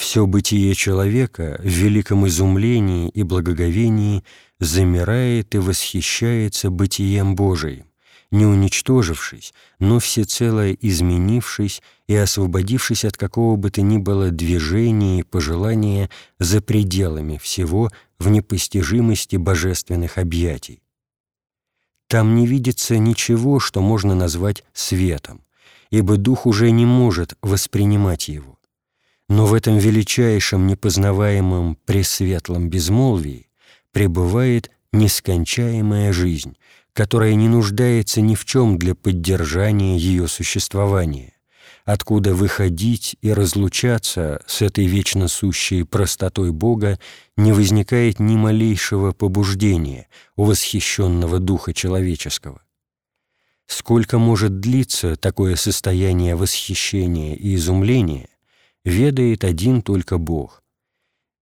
все 0.00 0.26
бытие 0.26 0.74
человека 0.74 1.60
в 1.62 1.68
великом 1.68 2.26
изумлении 2.26 3.10
и 3.10 3.22
благоговении 3.22 4.24
замирает 4.58 5.54
и 5.54 5.58
восхищается 5.58 6.70
бытием 6.70 7.34
Божиим, 7.34 7.84
не 8.30 8.46
уничтожившись, 8.46 9.52
но 9.78 9.98
всецело 9.98 10.72
изменившись 10.72 11.82
и 12.08 12.16
освободившись 12.16 13.04
от 13.04 13.18
какого 13.18 13.56
бы 13.56 13.70
то 13.70 13.82
ни 13.82 13.98
было 13.98 14.30
движения 14.30 15.20
и 15.20 15.22
пожелания 15.22 16.08
за 16.38 16.62
пределами 16.62 17.36
всего 17.36 17.90
в 18.18 18.30
непостижимости 18.30 19.36
божественных 19.36 20.16
объятий. 20.16 20.80
Там 22.06 22.36
не 22.36 22.46
видится 22.46 22.96
ничего, 22.96 23.60
что 23.60 23.82
можно 23.82 24.14
назвать 24.14 24.64
светом, 24.72 25.42
ибо 25.90 26.16
дух 26.16 26.46
уже 26.46 26.70
не 26.70 26.86
может 26.86 27.34
воспринимать 27.42 28.28
его. 28.28 28.59
Но 29.30 29.46
в 29.46 29.54
этом 29.54 29.78
величайшем 29.78 30.66
непознаваемом 30.66 31.76
пресветлом 31.86 32.68
безмолвии 32.68 33.48
пребывает 33.92 34.72
нескончаемая 34.92 36.12
жизнь, 36.12 36.56
которая 36.92 37.34
не 37.34 37.46
нуждается 37.48 38.20
ни 38.22 38.34
в 38.34 38.44
чем 38.44 38.76
для 38.76 38.96
поддержания 38.96 39.96
ее 39.96 40.26
существования, 40.26 41.34
откуда 41.84 42.34
выходить 42.34 43.14
и 43.22 43.32
разлучаться 43.32 44.42
с 44.48 44.62
этой 44.62 44.86
вечно 44.86 45.28
сущей 45.28 45.84
простотой 45.84 46.50
Бога 46.50 46.98
не 47.36 47.52
возникает 47.52 48.18
ни 48.18 48.34
малейшего 48.34 49.12
побуждения 49.12 50.08
у 50.34 50.42
восхищенного 50.42 51.38
духа 51.38 51.72
человеческого. 51.72 52.62
Сколько 53.68 54.18
может 54.18 54.58
длиться 54.58 55.14
такое 55.14 55.54
состояние 55.54 56.34
восхищения 56.34 57.36
и 57.36 57.54
изумления, 57.54 58.28
ведает 58.84 59.44
один 59.44 59.82
только 59.82 60.18
Бог. 60.18 60.62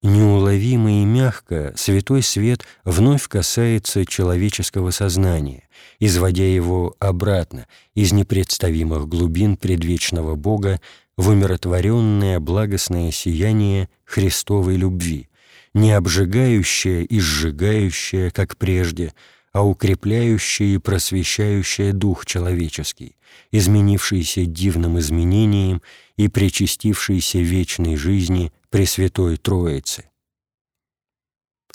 Неуловимо 0.01 1.01
и 1.01 1.05
мягко 1.05 1.73
святой 1.75 2.23
свет 2.23 2.65
вновь 2.85 3.27
касается 3.27 4.05
человеческого 4.05 4.91
сознания, 4.91 5.67
изводя 5.99 6.45
его 6.45 6.95
обратно 6.99 7.67
из 7.95 8.13
непредставимых 8.13 9.09
глубин 9.09 9.57
предвечного 9.57 10.35
Бога 10.35 10.79
в 11.17 11.27
умиротворенное 11.27 12.39
благостное 12.39 13.11
сияние 13.11 13.89
Христовой 14.05 14.77
любви, 14.77 15.27
не 15.73 15.91
обжигающее 15.91 17.03
и 17.03 17.19
сжигающее, 17.19 18.31
как 18.31 18.55
прежде, 18.55 19.13
а 19.59 19.63
укрепляющее 19.63 20.75
и 20.75 20.77
просвещающее 20.77 21.91
дух 21.91 22.25
человеческий, 22.25 23.17
изменившийся 23.51 24.45
дивным 24.45 24.97
изменением 24.99 25.81
и 26.15 26.29
причастившийся 26.29 27.39
вечной 27.39 27.97
жизни 27.97 28.53
Пресвятой 28.69 29.35
Троицы. 29.35 30.05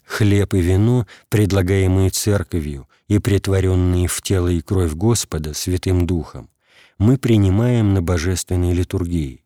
Хлеб 0.06 0.54
и 0.54 0.62
вино, 0.62 1.06
предлагаемые 1.28 2.08
Церковью 2.08 2.88
и 3.06 3.18
претворенные 3.18 4.08
в 4.08 4.22
тело 4.22 4.48
и 4.48 4.62
кровь 4.62 4.94
Господа 4.94 5.52
Святым 5.52 6.06
Духом, 6.06 6.48
мы 6.96 7.18
принимаем 7.18 7.92
на 7.92 8.00
божественной 8.00 8.72
литургии, 8.72 9.43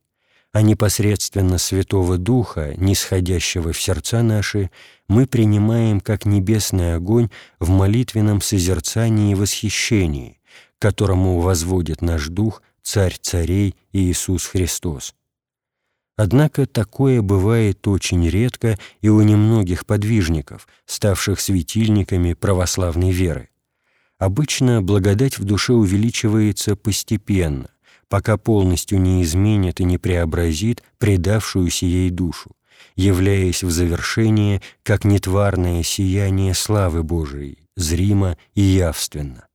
а 0.52 0.62
непосредственно 0.62 1.59
Святого 1.59 2.19
Духа, 2.19 2.75
нисходящего 2.76 3.73
в 3.73 3.81
сердца 3.81 4.23
наши, 4.23 4.71
мы 5.09 5.26
принимаем 5.26 6.00
как 6.00 6.25
небесный 6.25 6.95
огонь 6.95 7.31
в 7.59 7.69
молитвенном 7.69 8.40
созерцании 8.40 9.33
и 9.33 9.35
восхищении, 9.35 10.40
которому 10.78 11.40
возводит 11.40 12.02
наш 12.02 12.28
Дух 12.28 12.62
Царь 12.83 13.17
Царей 13.21 13.75
Иисус 13.93 14.47
Христос, 14.47 15.14
Однако 16.19 16.67
такое 16.67 17.23
бывает 17.23 17.87
очень 17.87 18.28
редко 18.28 18.76
и 19.00 19.09
у 19.09 19.23
немногих 19.23 19.87
подвижников, 19.87 20.67
ставших 20.85 21.38
светильниками 21.38 22.33
православной 22.33 23.12
веры. 23.12 23.50
Обычно 24.19 24.83
благодать 24.83 25.38
в 25.38 25.45
душе 25.45 25.75
увеличивается 25.75 26.75
постепенно, 26.75 27.71
пока 28.09 28.37
полностью 28.37 29.00
не 29.00 29.23
изменит 29.23 29.81
и 29.81 29.85
не 29.85 29.99
преобразит 29.99 30.83
предавшуюся 30.99 31.87
ей 31.87 32.11
душу, 32.11 32.50
являясь 32.97 33.62
в 33.62 33.71
завершение 33.71 34.62
как 34.83 35.05
нетварное 35.05 35.83
сияние 35.83 36.55
славы 36.55 37.03
Божией, 37.03 37.59
зримо 37.77 38.37
и 38.55 38.62
явственно. 38.62 39.47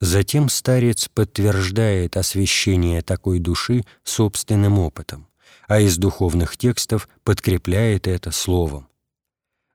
Затем 0.00 0.48
старец 0.48 1.08
подтверждает 1.08 2.16
освящение 2.16 3.02
такой 3.02 3.38
души 3.38 3.84
собственным 4.02 4.80
опытом, 4.80 5.28
а 5.68 5.80
из 5.80 5.96
духовных 5.96 6.56
текстов 6.56 7.08
подкрепляет 7.22 8.08
это 8.08 8.32
словом. 8.32 8.88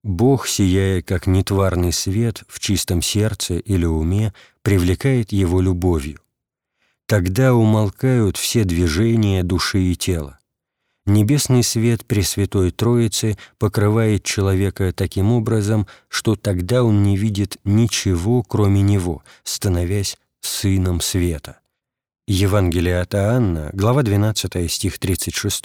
Бог, 0.03 0.47
сияя 0.47 1.01
как 1.01 1.27
нетварный 1.27 1.93
свет 1.93 2.43
в 2.47 2.59
чистом 2.59 3.01
сердце 3.01 3.57
или 3.57 3.85
уме, 3.85 4.33
привлекает 4.61 5.31
его 5.31 5.61
любовью. 5.61 6.19
Тогда 7.07 7.53
умолкают 7.53 8.35
все 8.35 8.65
движения 8.65 9.41
души 9.41 9.79
и 9.79 9.95
тела. 9.95 10.39
Небесный 11.05 11.63
свет 11.63 12.05
Пресвятой 12.05 12.71
Троицы 12.71 13.37
покрывает 13.57 14.23
человека 14.23 14.91
таким 14.91 15.31
образом, 15.31 15.87
что 16.09 16.35
тогда 16.35 16.83
он 16.83 17.03
не 17.03 17.15
видит 17.15 17.57
ничего, 17.63 18.43
кроме 18.43 18.81
Него, 18.81 19.23
становясь 19.45 20.17
Сыном 20.41 20.99
Света. 20.99 21.59
Евангелие 22.27 22.99
от 22.99 23.15
Иоанна, 23.15 23.69
глава 23.71 24.03
12, 24.03 24.69
стих 24.69 24.99
36. 24.99 25.63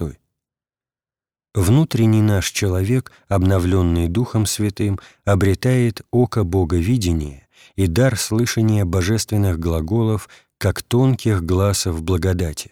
Внутренний 1.54 2.22
наш 2.22 2.52
человек, 2.52 3.10
обновленный 3.26 4.06
Духом 4.06 4.46
Святым, 4.46 5.00
обретает 5.24 6.02
око 6.12 6.44
Боговидения 6.44 7.48
и 7.74 7.88
дар 7.88 8.16
слышания 8.16 8.84
божественных 8.84 9.58
глаголов, 9.58 10.28
как 10.62 10.80
тонких 10.80 11.42
глазов 11.42 12.04
благодати. 12.04 12.70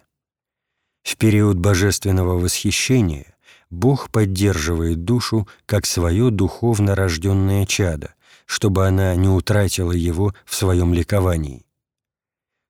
В 1.02 1.16
период 1.16 1.58
божественного 1.58 2.38
восхищения 2.38 3.34
Бог 3.68 4.10
поддерживает 4.10 5.04
душу 5.04 5.48
как 5.66 5.86
свое 5.86 6.30
духовно 6.30 6.94
рожденное 6.94 7.66
чадо, 7.66 8.14
чтобы 8.46 8.86
она 8.86 9.16
не 9.16 9.26
утратила 9.26 9.90
его 9.90 10.32
в 10.44 10.54
своем 10.54 10.94
ликовании. 10.94 11.66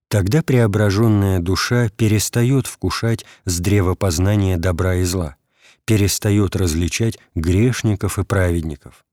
Тогда 0.08 0.42
преображенная 0.42 1.38
душа 1.38 1.90
перестает 1.90 2.66
вкушать 2.66 3.26
с 3.44 3.60
древа 3.60 3.94
познания 3.96 4.56
добра 4.56 4.94
и 4.94 5.04
зла, 5.04 5.36
перестает 5.84 6.56
различать 6.56 7.18
грешников 7.34 8.18
и 8.18 8.24
праведников. 8.24 9.04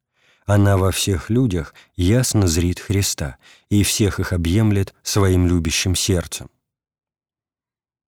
Она 0.48 0.78
во 0.78 0.92
всех 0.92 1.30
людях 1.30 1.76
ясно 1.96 2.48
зрит 2.48 2.80
Христа 2.80 3.38
и 3.70 3.84
всех 3.84 4.20
их 4.20 4.34
объемлет 4.34 4.96
своим 5.04 5.46
любящим 5.46 5.94
сердцем 5.94 6.50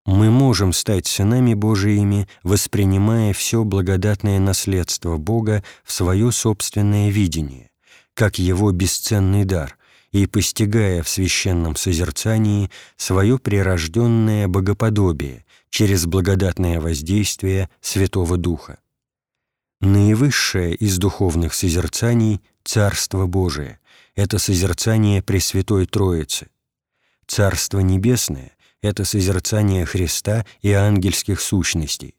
мы 0.10 0.32
можем 0.32 0.73
стать 0.73 1.06
сынами 1.06 1.54
Божиими, 1.54 2.28
воспринимая 2.43 3.32
все 3.34 3.63
благодатное 3.63 4.39
наследство 4.39 5.17
Бога 5.17 5.63
в 5.84 5.91
свое 5.91 6.32
собственное 6.32 7.10
видение, 7.10 7.69
как 8.15 8.39
Его 8.39 8.71
бесценный 8.71 9.45
дар, 9.45 9.78
и 10.12 10.25
постигая 10.25 11.04
в 11.04 11.10
священном 11.10 11.75
созерцании 11.75 12.71
свое 12.97 13.38
прирожденное 13.38 14.47
богоподобие 14.47 15.45
через 15.69 16.08
благодатное 16.08 16.82
воздействие 16.82 17.69
Святого 17.80 18.38
Духа. 18.38 18.80
Наивысшее 19.81 20.75
из 20.75 20.97
духовных 20.97 21.53
созерцаний— 21.53 22.41
Царство 22.63 23.25
Божие— 23.25 23.79
это 24.15 24.37
созерцание 24.37 25.23
Пресвятой 25.23 25.85
Троицы. 25.85 26.47
Царство 27.25 27.79
Небесное 27.79 28.51
это 28.81 29.05
созерцание 29.05 29.85
Христа 29.85 30.45
и 30.61 30.71
ангельских 30.71 31.41
сущностей. 31.41 32.15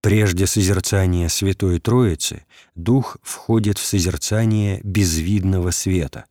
Прежде 0.00 0.46
созерцания 0.46 1.28
Святой 1.28 1.80
Троицы 1.80 2.44
Дух 2.74 3.16
входит 3.22 3.78
в 3.78 3.86
созерцание 3.86 4.80
безвидного 4.82 5.70
света. 5.70 6.26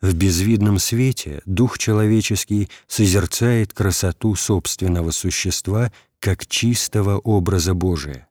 В 0.00 0.14
безвидном 0.14 0.78
свете 0.78 1.42
Дух 1.44 1.78
человеческий 1.78 2.68
созерцает 2.86 3.72
красоту 3.72 4.34
собственного 4.34 5.10
существа 5.10 5.92
как 6.18 6.46
чистого 6.46 7.18
образа 7.18 7.74
Божия. 7.74 8.28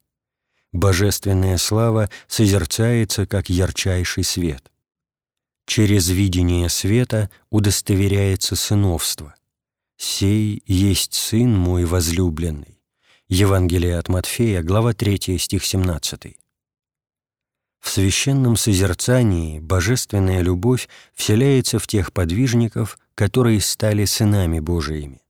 Божественная 0.74 1.58
слава 1.58 2.10
созерцается 2.28 3.26
как 3.26 3.50
ярчайший 3.50 4.24
свет. 4.24 4.72
Через 5.66 6.10
видение 6.10 6.70
света 6.70 7.30
удостоверяется 7.50 8.56
сыновство. 8.56 9.36
«Сей 9.98 10.64
есть 10.66 11.14
Сын 11.14 11.56
мой 11.56 11.86
возлюбленный». 11.86 12.82
Евангелие 13.28 13.98
от 13.98 14.10
Матфея, 14.10 14.62
глава 14.64 14.94
3, 14.94 15.38
стих 15.38 15.64
17. 15.64 16.38
В 17.80 17.90
священном 17.90 18.56
созерцании 18.56 19.60
божественная 19.60 20.42
любовь 20.42 20.88
вселяется 21.14 21.80
в 21.80 21.88
тех 21.88 22.14
подвижников, 22.14 23.00
которые 23.16 23.60
стали 23.62 24.06
сынами 24.06 24.60
Божиими. 24.60 25.21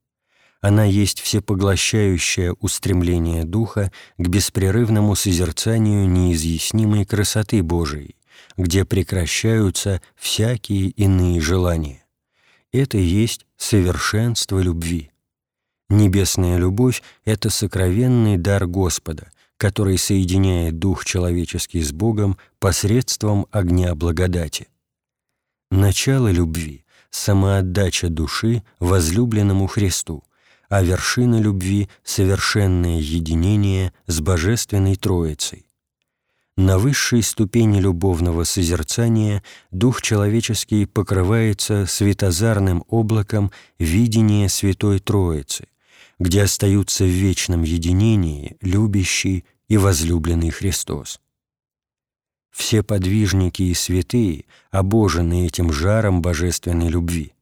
Она 0.61 0.85
есть 0.85 1.19
всепоглощающее 1.19 2.53
устремление 2.53 3.43
Духа 3.43 3.91
к 4.17 4.27
беспрерывному 4.27 5.15
созерцанию 5.15 6.07
неизъяснимой 6.07 7.05
красоты 7.05 7.63
Божией, 7.63 8.15
где 8.57 8.85
прекращаются 8.85 10.01
всякие 10.15 10.89
иные 10.89 11.41
желания 11.41 12.01
это 12.71 12.97
есть 12.97 13.45
совершенство 13.57 14.59
любви. 14.59 15.11
Небесная 15.89 16.57
любовь— 16.57 17.03
это 17.25 17.49
сокровенный 17.49 18.37
дар 18.37 18.65
Господа, 18.65 19.31
который 19.57 19.97
соединяет 19.97 20.79
дух 20.79 21.05
человеческий 21.05 21.81
с 21.81 21.91
Богом 21.91 22.37
посредством 22.59 23.45
огня 23.51 23.93
благодати. 23.93 24.69
Начало 25.69 26.31
любви— 26.31 26.85
самоотдача 27.09 28.09
души 28.09 28.63
возлюбленному 28.79 29.67
Христу, 29.67 30.23
а 30.71 30.81
вершина 30.81 31.35
любви— 31.35 31.89
совершенное 32.03 32.97
единение 32.97 33.91
с 34.07 34.21
Божественной 34.21 34.95
Троицей. 34.95 35.67
На 36.55 36.77
высшей 36.77 37.23
ступени 37.23 37.81
любовного 37.81 38.45
созерцания 38.45 39.43
дух 39.71 40.01
человеческий 40.01 40.85
покрывается 40.85 41.85
светозарным 41.85 42.85
облаком 42.87 43.51
видения 43.79 44.47
Святой 44.47 44.99
Троицы, 44.99 45.67
где 46.19 46.43
остаются 46.43 47.03
в 47.03 47.09
вечном 47.09 47.63
единении 47.63 48.55
любящий 48.61 49.43
и 49.67 49.75
возлюбленный 49.75 50.51
Христос. 50.51 51.19
Все 52.49 52.81
подвижники 52.81 53.63
и 53.63 53.73
святые 53.73 54.45
обожены 54.71 55.47
этим 55.47 55.73
жаром 55.73 56.21
божественной 56.21 56.87
любви. 56.87 57.33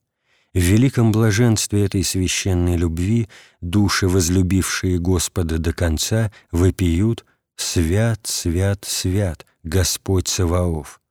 В 0.51 0.57
великом 0.57 1.12
блаженстве 1.12 1.85
этой 1.85 2.03
священной 2.03 2.75
любви 2.75 3.29
души, 3.62 4.07
возлюбившие 4.07 4.97
Господа 4.97 5.59
до 5.59 5.73
конца, 5.73 6.31
вопиют 6.51 7.23
«Свят, 7.55 8.21
свят, 8.23 8.83
свят, 8.83 9.45
Господь 9.62 10.27
Саваоф». 10.27 11.01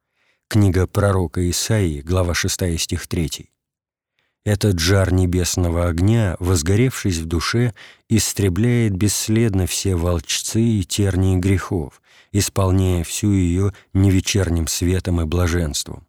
Книга 0.48 0.88
пророка 0.88 1.48
Исаии, 1.48 2.00
глава 2.00 2.34
6, 2.34 2.80
стих 2.80 3.06
3. 3.06 3.48
Этот 4.44 4.80
жар 4.80 5.12
небесного 5.12 5.86
огня, 5.86 6.34
возгоревшись 6.40 7.18
в 7.18 7.26
душе, 7.26 7.74
истребляет 8.08 8.96
бесследно 8.96 9.68
все 9.68 9.94
волчцы 9.94 10.60
и 10.60 10.82
тернии 10.82 11.36
грехов, 11.36 12.02
исполняя 12.32 13.04
всю 13.04 13.30
ее 13.30 13.72
невечерним 13.92 14.66
светом 14.66 15.20
и 15.20 15.26
блаженством. 15.26 16.07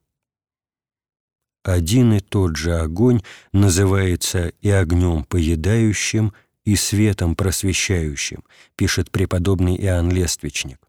Один 1.70 2.14
и 2.14 2.20
тот 2.20 2.56
же 2.56 2.80
огонь 2.80 3.22
называется 3.54 4.54
и 4.60 4.72
огнем 4.72 5.24
поедающим, 5.24 6.34
и 6.66 6.76
светом 6.76 7.36
просвещающим, 7.36 8.44
пишет 8.76 9.12
преподобный 9.12 9.76
Иоанн 9.78 10.10
Лествичник. 10.12 10.80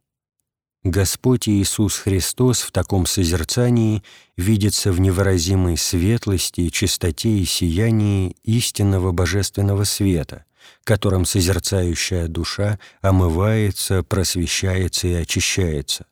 Господь 0.83 1.51
Иисус 1.51 1.99
Христос 1.99 2.63
в 2.63 2.73
таком 2.73 3.05
созерцании 3.05 4.03
видится 4.39 4.91
в 4.91 5.01
невыразимой 5.01 5.77
светлости, 5.77 6.71
чистоте 6.71 7.29
и 7.29 7.45
сиянии 7.45 8.37
истинного 8.43 9.13
божественного 9.13 9.85
света, 9.85 10.47
которым 10.85 11.27
созерцающая 11.27 12.27
душа 12.27 12.79
омывается, 13.03 14.03
просвещается 14.03 15.09
и 15.09 15.13
очищается. 15.13 16.07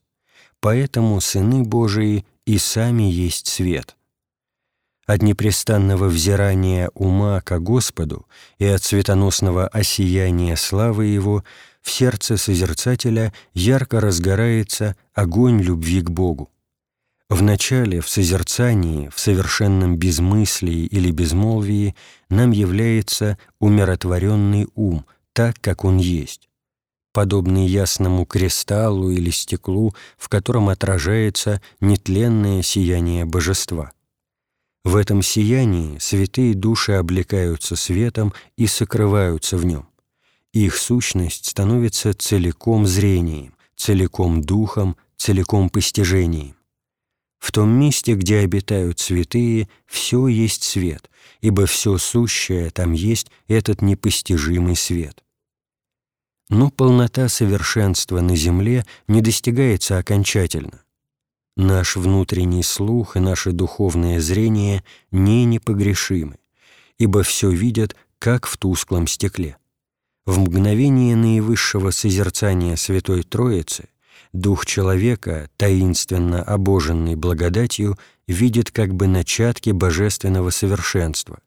Поэтому 0.60 1.22
сыны 1.22 1.62
Божии 1.62 2.26
и 2.44 2.58
сами 2.58 3.04
есть 3.04 3.46
свет. 3.46 3.97
От 5.08 5.22
непрестанного 5.22 6.06
взирания 6.06 6.90
ума 6.94 7.40
ко 7.40 7.58
Господу 7.58 8.28
и 8.58 8.66
от 8.66 8.84
светоносного 8.84 9.66
осияния 9.66 10.54
славы 10.54 11.06
Его– 11.06 11.42
в 11.88 11.90
сердце 11.90 12.36
созерцателя 12.36 13.32
ярко 13.54 13.98
разгорается 13.98 14.94
огонь 15.14 15.62
любви 15.62 16.02
к 16.02 16.10
Богу. 16.10 16.50
Вначале 17.30 18.02
в 18.02 18.08
созерцании, 18.10 19.08
в 19.08 19.18
совершенном 19.18 19.96
безмыслии 19.96 20.84
или 20.84 21.10
безмолвии 21.10 21.94
нам 22.28 22.50
является 22.50 23.38
умиротворенный 23.58 24.68
ум, 24.74 25.06
так, 25.32 25.56
как 25.62 25.84
он 25.84 25.96
есть, 25.96 26.50
подобный 27.14 27.66
ясному 27.66 28.26
кристаллу 28.26 29.10
или 29.10 29.30
стеклу, 29.30 29.94
в 30.18 30.28
котором 30.28 30.68
отражается 30.68 31.62
нетленное 31.80 32.60
сияние 32.60 33.24
божества. 33.24 33.92
В 34.84 34.96
этом 34.96 35.22
сиянии 35.22 35.98
святые 35.98 36.54
души 36.54 36.92
облекаются 36.92 37.76
светом 37.76 38.32
и 38.56 38.66
сокрываются 38.66 39.56
в 39.56 39.64
нем 39.64 39.88
их 40.52 40.76
сущность 40.76 41.46
становится 41.46 42.14
целиком 42.14 42.86
зрением, 42.86 43.54
целиком 43.76 44.42
духом, 44.42 44.96
целиком 45.16 45.70
постижением. 45.70 46.56
В 47.38 47.52
том 47.52 47.70
месте, 47.70 48.14
где 48.14 48.38
обитают 48.38 48.98
святые, 48.98 49.68
все 49.86 50.26
есть 50.26 50.64
свет, 50.64 51.08
ибо 51.40 51.66
все 51.66 51.96
сущее 51.98 52.70
там 52.70 52.92
есть 52.92 53.30
этот 53.46 53.80
непостижимый 53.80 54.74
свет. 54.74 55.22
Но 56.48 56.70
полнота 56.70 57.28
совершенства 57.28 58.20
на 58.20 58.34
земле 58.34 58.86
не 59.06 59.20
достигается 59.20 59.98
окончательно. 59.98 60.82
Наш 61.58 61.96
внутренний 61.96 62.62
слух 62.62 63.16
и 63.16 63.20
наше 63.20 63.50
духовное 63.50 64.20
зрение 64.20 64.84
не 65.10 65.44
непогрешимы, 65.44 66.36
ибо 66.98 67.24
все 67.24 67.50
видят, 67.50 67.96
как 68.20 68.46
в 68.46 68.56
тусклом 68.56 69.08
стекле. 69.08 69.56
В 70.24 70.38
мгновение 70.38 71.16
наивысшего 71.16 71.90
созерцания 71.90 72.76
Святой 72.76 73.24
Троицы 73.24 73.88
дух 74.32 74.66
человека, 74.66 75.50
таинственно 75.56 76.44
обоженный 76.44 77.16
благодатью, 77.16 77.98
видит 78.28 78.70
как 78.70 78.94
бы 78.94 79.08
начатки 79.08 79.70
божественного 79.70 80.50
совершенства, 80.50 81.40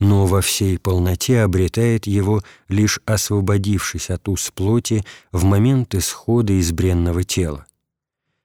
но 0.00 0.24
во 0.24 0.40
всей 0.40 0.78
полноте 0.78 1.42
обретает 1.42 2.06
его, 2.06 2.40
лишь 2.68 3.00
освободившись 3.04 4.08
от 4.08 4.30
уз 4.30 4.50
плоти 4.50 5.04
в 5.30 5.44
момент 5.44 5.94
исхода 5.94 6.54
из 6.54 6.72
бренного 6.72 7.22
тела. 7.22 7.66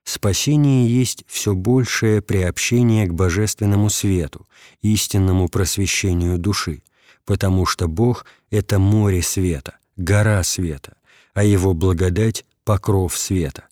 Спасение 0.08 0.88
есть 0.88 1.22
все 1.26 1.54
большее 1.54 2.22
приобщение 2.22 3.06
к 3.06 3.12
божественному 3.12 3.90
свету, 3.90 4.48
истинному 4.80 5.50
просвещению 5.50 6.38
души, 6.38 6.82
потому 7.26 7.66
что 7.66 7.88
Бог— 7.88 8.24
это 8.50 8.78
море 8.78 9.20
света, 9.20 9.76
гора 9.96 10.42
света, 10.44 10.96
а 11.34 11.44
Его 11.44 11.74
благодать— 11.74 12.46
покров 12.64 13.18
света. 13.18 13.68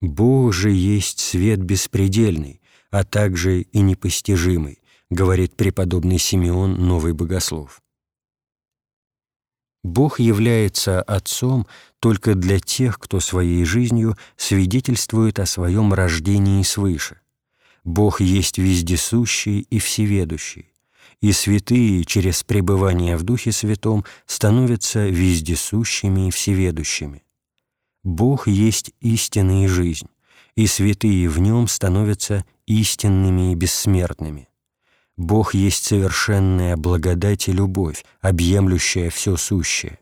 Бог 0.00 0.54
же 0.54 0.70
есть 0.70 1.20
свет 1.20 1.62
беспредельный, 1.62 2.62
а 2.90 3.04
также 3.04 3.60
и 3.60 3.80
непостижимый, 3.80 4.78
говорит 5.10 5.54
преподобный 5.56 6.18
Симеон, 6.18 6.86
новый 6.86 7.12
богослов. 7.12 7.82
Бог 9.84 10.18
является 10.18 11.00
Отцом 11.02 11.66
только 12.00 12.34
для 12.34 12.58
тех, 12.58 12.98
кто 12.98 13.20
своей 13.20 13.64
жизнью 13.64 14.16
свидетельствует 14.36 15.38
о 15.38 15.46
своем 15.46 15.92
рождении 15.94 16.62
свыше. 16.62 17.20
Бог 17.84 18.20
есть 18.20 18.58
вездесущий 18.58 19.60
и 19.60 19.78
всеведущий, 19.78 20.72
и 21.20 21.32
святые 21.32 22.04
через 22.04 22.42
пребывание 22.42 23.16
в 23.16 23.22
Духе 23.22 23.52
Святом 23.52 24.04
становятся 24.26 25.08
вездесущими 25.08 26.28
и 26.28 26.30
всеведущими. 26.30 27.22
Бог 28.02 28.46
есть 28.48 28.92
истина 29.00 29.64
и 29.64 29.68
жизнь, 29.68 30.08
и 30.54 30.66
святые 30.66 31.28
в 31.28 31.38
Нем 31.38 31.68
становятся 31.68 32.44
истинными 32.66 33.52
и 33.52 33.54
бессмертными. 33.54 34.47
Бог 35.18 35.52
есть 35.52 35.84
совершенная 35.84 36.76
благодать 36.76 37.48
и 37.48 37.52
любовь, 37.52 38.04
объемлющая 38.20 39.10
все 39.10 39.36
сущее, 39.36 39.98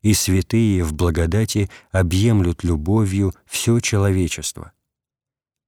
и 0.00 0.14
святые 0.14 0.84
в 0.84 0.94
благодати 0.94 1.68
объемлют 1.90 2.62
любовью 2.62 3.34
все 3.46 3.80
человечество. 3.80 4.72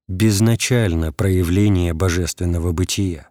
Безначально 0.07 1.11
проявление 1.11 1.93
божественного 1.93 2.71
бытия, 2.71 3.29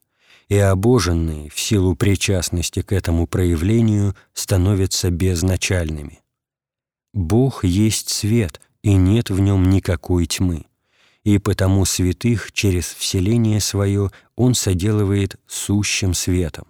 и 0.49 0.59
обоженные 0.59 1.49
в 1.49 1.59
силу 1.59 1.97
причастности 1.97 2.83
к 2.83 2.93
этому 2.93 3.27
проявлению 3.27 4.15
становятся 4.35 5.11
безначальными. 5.11 6.21
Бог 7.15 7.65
есть 7.65 8.11
свет, 8.11 8.61
и 8.83 8.93
нет 8.93 9.31
в 9.31 9.41
нем 9.41 9.71
никакой 9.71 10.27
тьмы, 10.27 10.67
и 11.25 11.39
потому 11.39 11.85
святых 11.87 12.53
через 12.53 12.87
вселение 12.87 13.61
свое 13.61 14.11
Он 14.43 14.55
соделывает 14.55 15.37
сущим 15.47 16.15
светом. 16.15 16.67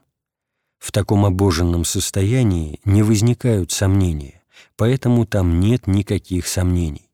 В 0.79 0.93
таком 0.93 1.25
обоженном 1.25 1.87
состоянии 1.87 2.79
не 2.85 3.03
возникают 3.03 3.73
сомнения, 3.73 4.43
поэтому 4.77 5.25
там 5.25 5.59
нет 5.59 5.87
никаких 5.87 6.47
сомнений. 6.47 7.09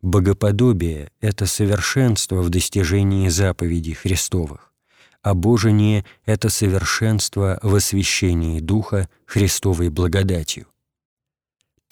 Богоподобие— 0.00 1.10
это 1.20 1.44
совершенство 1.44 2.40
в 2.40 2.48
достижении 2.48 3.28
заповедей 3.28 3.92
Христовых 3.92 4.72
обожение— 5.20 6.06
это 6.24 6.48
совершенство 6.48 7.58
в 7.62 7.74
освящении 7.74 8.60
Духа 8.60 9.10
Христовой 9.26 9.90
благодатью. 9.90 10.66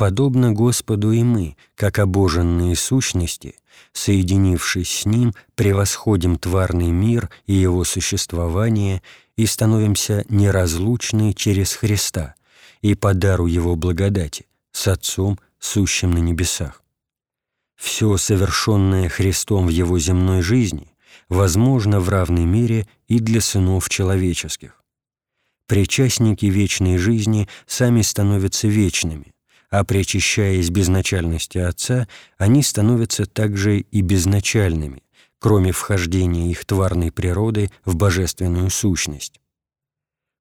Подобно 0.03 0.51
Господу 0.51 1.13
и 1.13 1.23
мы, 1.23 1.57
как 1.77 2.01
обоженные 2.01 2.75
сущности, 2.75 3.55
соединившись 3.93 4.91
с 4.91 5.07
Ним, 5.07 5.33
превосходим 5.55 6.39
тварный 6.39 6.91
мир 6.91 7.31
и 7.47 7.55
его 7.55 7.85
существование 7.85 9.01
и 9.37 9.47
становимся 9.47 10.25
неразлучны 10.29 11.35
через 11.35 11.75
Христа 11.75 12.35
и 12.81 12.97
по 12.97 13.15
дару 13.15 13.47
Его 13.47 13.77
благодати 13.77 14.47
с 14.73 14.89
Отцом, 14.89 15.39
сущим 15.61 16.11
на 16.11 16.19
небесах. 16.19 16.83
Все 17.77 18.17
совершенное 18.17 19.09
Христом 19.09 19.67
в 19.67 19.71
Его 19.71 20.01
земной 20.01 20.43
жизни 20.43 20.97
возможно 21.29 22.01
в 22.01 22.09
равной 22.09 22.45
мере 22.45 22.89
и 23.07 23.21
для 23.21 23.41
сынов 23.41 23.89
человеческих. 23.89 24.83
Причастники 25.69 26.47
вечной 26.47 26.99
жизни 26.99 27.49
сами 27.69 28.03
становятся 28.03 28.67
вечными, 28.67 29.33
а 29.73 29.85
причащаясь 29.85 30.69
безначальности 30.69 31.57
Отца, 31.57 32.07
они 32.37 32.63
становятся 32.63 33.25
также 33.25 33.81
и 33.81 34.03
безначальными, 34.03 35.03
кроме 35.39 35.73
вхождения 35.73 36.51
их 36.51 36.67
тварной 36.67 37.11
природы 37.11 37.71
в 37.87 37.97
божественную 37.97 38.69
сущность. 38.71 39.41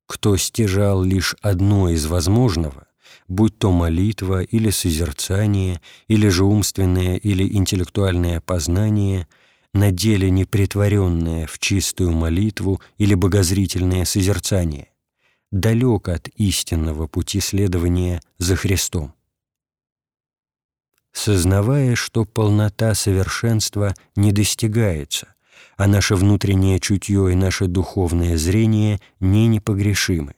кто 0.06 0.36
стяжал 0.36 1.02
лишь 1.02 1.38
одно 1.42 1.88
из 1.90 2.06
возможного, 2.06 2.88
будь 3.30 3.58
то 3.58 3.72
молитва 3.72 4.44
или 4.44 4.70
созерцание, 4.70 5.80
или 6.10 6.28
же 6.28 6.44
умственное 6.44 7.16
или 7.16 7.48
интеллектуальное 7.56 8.42
познание, 8.42 9.30
на 9.74 9.92
деле 9.92 10.30
не 10.30 10.44
притворенное 10.44 11.48
в 11.48 11.58
чистую 11.60 12.12
молитву 12.12 12.82
или 12.98 13.14
богозрительное 13.14 14.04
созерцание, 14.04 14.90
далек 15.54 16.10
от 16.10 16.28
истинного 16.36 17.08
пути 17.08 17.40
следования 17.40 18.20
за 18.38 18.58
Христом. 18.58 19.14
Сознавая, 21.12 21.96
что 21.96 22.26
полнота 22.26 22.96
совершенства 22.96 23.94
не 24.16 24.32
достигается, 24.32 25.34
а 25.78 25.88
наше 25.88 26.16
внутреннее 26.16 26.80
чутье 26.80 27.32
и 27.32 27.36
наше 27.36 27.68
духовное 27.68 28.38
зрение 28.38 29.00
не 29.20 29.48
непогрешимы, 29.48 30.36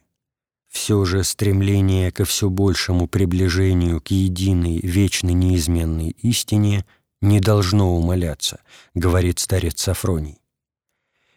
все 0.73 1.05
же 1.05 1.23
стремление 1.23 2.11
ко 2.11 2.25
все 2.25 2.49
большему 2.49 3.07
приближению 3.07 4.01
к 4.01 4.07
единой, 4.07 4.79
вечной, 4.81 5.33
неизменной 5.33 6.15
истине 6.21 6.85
не 7.21 7.39
должно 7.39 7.95
умаляться, 7.95 8.59
говорит 8.95 9.37
старец 9.39 9.79
Сафроний. 9.79 10.39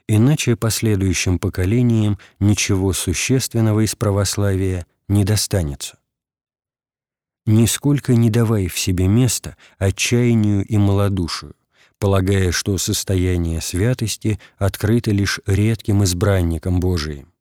Иначе 0.08 0.56
последующим 0.56 1.38
поколениям 1.38 2.18
ничего 2.40 2.92
существенного 2.94 3.84
из 3.84 3.94
православия 3.94 4.86
не 5.08 5.24
достанется. 5.24 5.98
Нисколько 7.46 8.16
не 8.16 8.28
давай 8.28 8.66
в 8.66 8.76
себе 8.76 9.06
места 9.06 9.56
отчаянию 9.78 10.64
и 10.64 10.76
малодушию, 10.76 11.54
полагая, 12.00 12.50
что 12.50 12.76
состояние 12.76 13.60
святости 13.60 14.40
открыто 14.58 15.12
лишь 15.12 15.38
редким 15.46 16.02
избранникам 16.02 16.80
Божиим. 16.80 17.32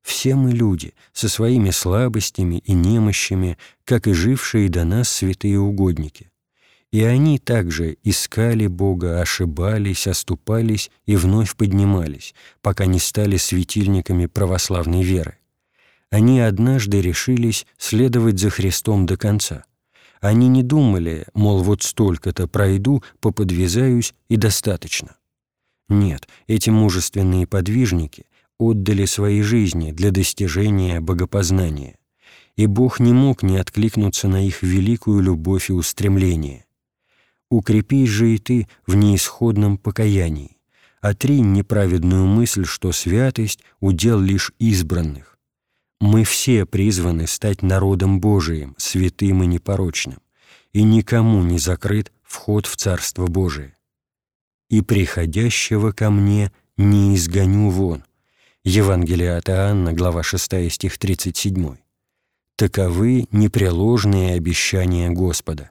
Все 0.00 0.34
мы 0.34 0.52
люди, 0.52 0.94
со 1.12 1.28
своими 1.28 1.70
слабостями 1.70 2.56
и 2.64 2.72
немощами, 2.72 3.58
как 3.84 4.06
и 4.06 4.14
жившие 4.14 4.70
до 4.70 4.84
нас 4.84 5.10
святые 5.10 5.60
угодники. 5.60 6.30
И 6.90 7.02
они 7.02 7.38
также 7.38 7.98
искали 8.02 8.66
Бога, 8.66 9.20
ошибались, 9.20 10.06
оступались 10.06 10.90
и 11.04 11.16
вновь 11.16 11.54
поднимались, 11.54 12.34
пока 12.62 12.86
не 12.86 12.98
стали 12.98 13.36
светильниками 13.36 14.26
православной 14.26 15.02
веры. 15.02 15.36
Они 16.14 16.38
однажды 16.38 17.00
решились 17.00 17.66
следовать 17.76 18.38
за 18.38 18.48
Христом 18.48 19.04
до 19.04 19.16
конца. 19.16 19.64
Они 20.20 20.46
не 20.46 20.62
думали, 20.62 21.26
мол, 21.34 21.64
вот 21.64 21.82
столько-то 21.82 22.46
пройду, 22.46 23.02
поподвязаюсь 23.18 24.14
и 24.28 24.36
достаточно. 24.36 25.16
Нет, 25.88 26.28
эти 26.46 26.70
мужественные 26.70 27.48
подвижники 27.48 28.26
отдали 28.60 29.06
свои 29.06 29.42
жизни 29.42 29.90
для 29.90 30.12
достижения 30.12 31.00
богопознания, 31.00 31.98
и 32.54 32.66
Бог 32.66 33.00
не 33.00 33.12
мог 33.12 33.42
не 33.42 33.56
откликнуться 33.56 34.28
на 34.28 34.46
их 34.46 34.62
великую 34.62 35.20
любовь 35.20 35.68
и 35.68 35.72
устремление. 35.72 36.64
Укрепись 37.50 38.10
же 38.10 38.32
и 38.32 38.38
ты 38.38 38.68
в 38.86 38.94
неисходном 38.94 39.78
покаянии, 39.78 40.58
отринь 41.00 41.50
неправедную 41.52 42.24
мысль, 42.24 42.66
что 42.66 42.92
святость— 42.92 43.64
удел 43.80 44.20
лишь 44.20 44.52
избранных. 44.60 45.33
Мы 46.00 46.24
все 46.24 46.66
призваны 46.66 47.26
стать 47.26 47.62
народом 47.62 48.20
Божиим, 48.20 48.74
святым 48.78 49.42
и 49.42 49.46
непорочным, 49.46 50.20
и 50.72 50.82
никому 50.82 51.42
не 51.42 51.58
закрыт 51.58 52.12
вход 52.22 52.66
в 52.66 52.76
Царство 52.76 53.26
Божие. 53.26 53.76
«И 54.70 54.80
приходящего 54.80 55.92
ко 55.92 56.10
мне 56.10 56.52
не 56.76 57.14
изгоню 57.14 57.70
вон», 57.70 58.04
Евангелие 58.66 59.36
от 59.36 59.50
Иоанна, 59.50 59.92
глава 59.92 60.22
6, 60.22 60.70
стих 60.70 60.96
37. 60.96 61.76
Таковы 62.56 63.28
непреложные 63.30 64.36
обещания 64.36 65.10
Господа. 65.10 65.70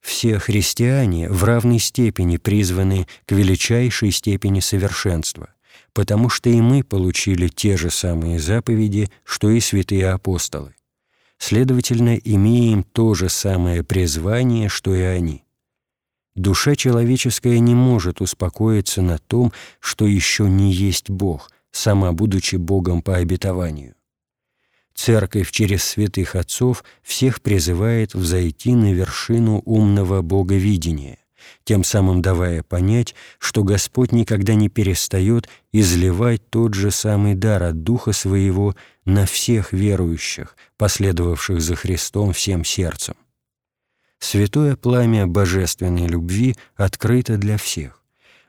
Все 0.00 0.40
христиане 0.40 1.30
в 1.30 1.44
равной 1.44 1.78
степени 1.78 2.36
призваны 2.36 3.06
к 3.26 3.32
величайшей 3.32 4.10
степени 4.10 4.58
совершенства, 4.58 5.54
потому 5.96 6.28
что 6.28 6.50
и 6.50 6.60
мы 6.60 6.84
получили 6.84 7.48
те 7.48 7.78
же 7.78 7.90
самые 7.90 8.38
заповеди, 8.38 9.10
что 9.24 9.48
и 9.48 9.60
святые 9.60 10.10
апостолы. 10.10 10.74
Следовательно, 11.38 12.16
имеем 12.16 12.82
то 12.82 13.14
же 13.14 13.30
самое 13.30 13.82
призвание, 13.82 14.68
что 14.68 14.94
и 14.94 15.00
они. 15.00 15.44
Душа 16.34 16.76
человеческая 16.76 17.60
не 17.60 17.74
может 17.74 18.20
успокоиться 18.20 19.00
на 19.00 19.16
том, 19.16 19.54
что 19.80 20.06
еще 20.06 20.50
не 20.50 20.70
есть 20.70 21.08
Бог, 21.08 21.50
сама 21.70 22.12
будучи 22.12 22.56
Богом 22.56 23.00
по 23.00 23.16
обетованию. 23.16 23.94
Церковь 24.94 25.50
через 25.50 25.82
святых 25.82 26.34
отцов 26.34 26.84
всех 27.02 27.40
призывает 27.40 28.12
взойти 28.12 28.74
на 28.74 28.92
вершину 28.92 29.62
умного 29.64 30.20
боговидения, 30.20 31.16
тем 31.64 31.84
самым 31.84 32.22
давая 32.22 32.62
понять, 32.62 33.14
что 33.38 33.64
Господь 33.64 34.12
никогда 34.12 34.54
не 34.54 34.68
перестает 34.68 35.48
изливать 35.72 36.48
тот 36.50 36.74
же 36.74 36.90
самый 36.90 37.34
дар 37.34 37.62
от 37.62 37.82
Духа 37.82 38.12
Своего 38.12 38.74
на 39.04 39.26
всех 39.26 39.72
верующих, 39.72 40.56
последовавших 40.76 41.60
за 41.60 41.76
Христом 41.76 42.32
всем 42.32 42.64
сердцем 42.64 43.14
святое 44.18 44.76
пламя 44.76 45.26
божественной 45.26 46.06
любви 46.06 46.56
открыто 46.74 47.36
для 47.36 47.56
всех, 47.56 48.02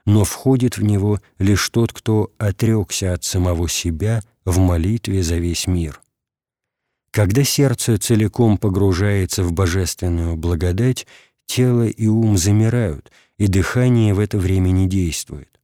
но 0.05 0.23
входит 0.23 0.77
в 0.77 0.83
него 0.83 1.19
лишь 1.39 1.69
тот, 1.69 1.93
кто 1.93 2.31
отрекся 2.37 3.13
от 3.13 3.23
самого 3.23 3.69
себя 3.69 4.21
в 4.45 4.57
молитве 4.59 5.23
за 5.23 5.35
весь 5.35 5.67
мир. 5.67 6.01
Когда 7.11 7.43
сердце 7.43 7.97
целиком 7.97 8.57
погружается 8.57 9.43
в 9.43 9.51
божественную 9.51 10.35
благодать, 10.35 11.07
тело 11.47 11.87
и 11.87 12.07
ум 12.07 12.37
замирают, 12.37 13.11
и 13.37 13.47
дыхание 13.47 14.13
в 14.13 14.19
это 14.19 14.37
время 14.37 14.69
не 14.69 14.87
действует. 14.87 15.59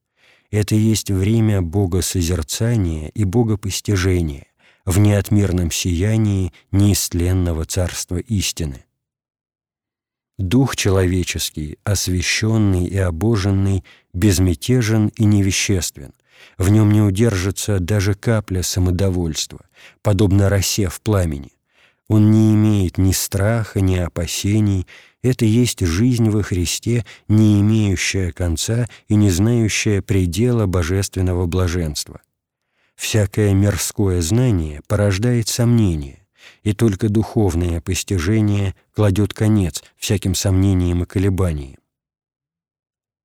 Это 0.50 0.76
есть 0.76 1.12
время 1.12 1.62
богосозерцания 1.62 3.10
и 3.10 3.24
богопостижения 3.24 4.48
в 4.86 5.00
неотмерном 5.00 5.72
сиянии 5.72 6.52
неистленного 6.72 7.66
царства 7.66 8.18
истины. 8.18 8.86
Дух 10.38 10.76
человеческий, 10.76 11.78
освященный 11.84 12.86
и 12.86 12.98
обоженный, 12.98 13.84
безмятежен 14.14 15.10
и 15.10 15.26
невеществен. 15.26 16.14
В 16.58 16.70
нем 16.70 16.92
не 16.92 17.02
удержится 17.02 17.80
даже 17.80 18.16
капля 18.16 18.64
самодовольства, 18.64 19.66
подобно 20.02 20.50
росе 20.50 20.90
в 20.90 21.02
пламени. 21.02 21.52
Он 22.08 22.32
не 22.32 22.54
имеет 22.54 22.98
ни 22.98 23.12
страха, 23.12 23.80
ни 23.80 23.96
опасений. 23.96 24.88
Это 25.24 25.46
есть 25.46 25.80
жизнь 25.80 26.30
во 26.30 26.44
Христе, 26.44 27.06
не 27.30 27.62
имеющая 27.62 28.34
конца 28.34 28.90
и 29.08 29.16
не 29.16 29.32
знающая 29.32 30.02
предела 30.02 30.66
божественного 30.66 31.46
блаженства. 31.46 32.22
Всякое 32.96 33.54
мирское 33.54 34.22
знание 34.22 34.82
порождает 34.86 35.48
сомнение, 35.48 36.28
и 36.62 36.74
только 36.74 37.08
духовное 37.08 37.80
постижение 37.80 38.76
кладет 38.94 39.34
конец 39.34 39.82
всяким 39.96 40.36
сомнениям 40.36 41.04
и 41.04 41.06
колебаниям. 41.06 41.80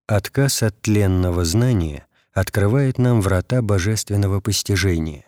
Отказ 0.06 0.62
от 0.62 0.80
тленного 0.80 1.44
знания 1.44 2.06
открывает 2.32 2.98
нам 2.98 3.20
врата 3.20 3.60
божественного 3.60 4.40
постижения, 4.40 5.24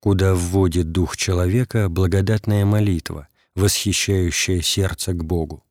куда 0.00 0.34
вводит 0.34 0.92
дух 0.92 1.16
человека 1.16 1.88
благодатная 1.88 2.66
молитва, 2.66 3.28
восхищающая 3.54 4.60
сердце 4.60 5.14
к 5.14 5.24
Богу. 5.24 5.64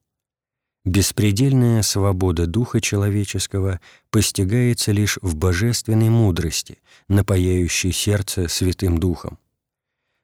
Беспредельная 0.84 1.84
свобода 1.84 2.48
духа 2.48 2.82
человеческого 2.82 3.80
постигается 4.10 4.92
лишь 4.92 5.20
в 5.22 5.36
божественной 5.36 6.10
мудрости, 6.10 6.80
напаяющей 7.08 7.92
сердце 7.92 8.48
Святым 8.48 8.98
Духом. 8.98 9.38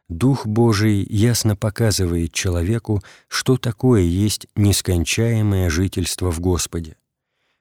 Дух 0.09 0.47
Божий 0.47 1.05
ясно 1.09 1.55
показывает 1.55 2.33
человеку, 2.33 3.03
что 3.27 3.57
такое 3.57 4.01
есть 4.01 4.47
нескончаемое 4.55 5.69
жительство 5.69 6.31
в 6.31 6.39
Господе. 6.39 6.95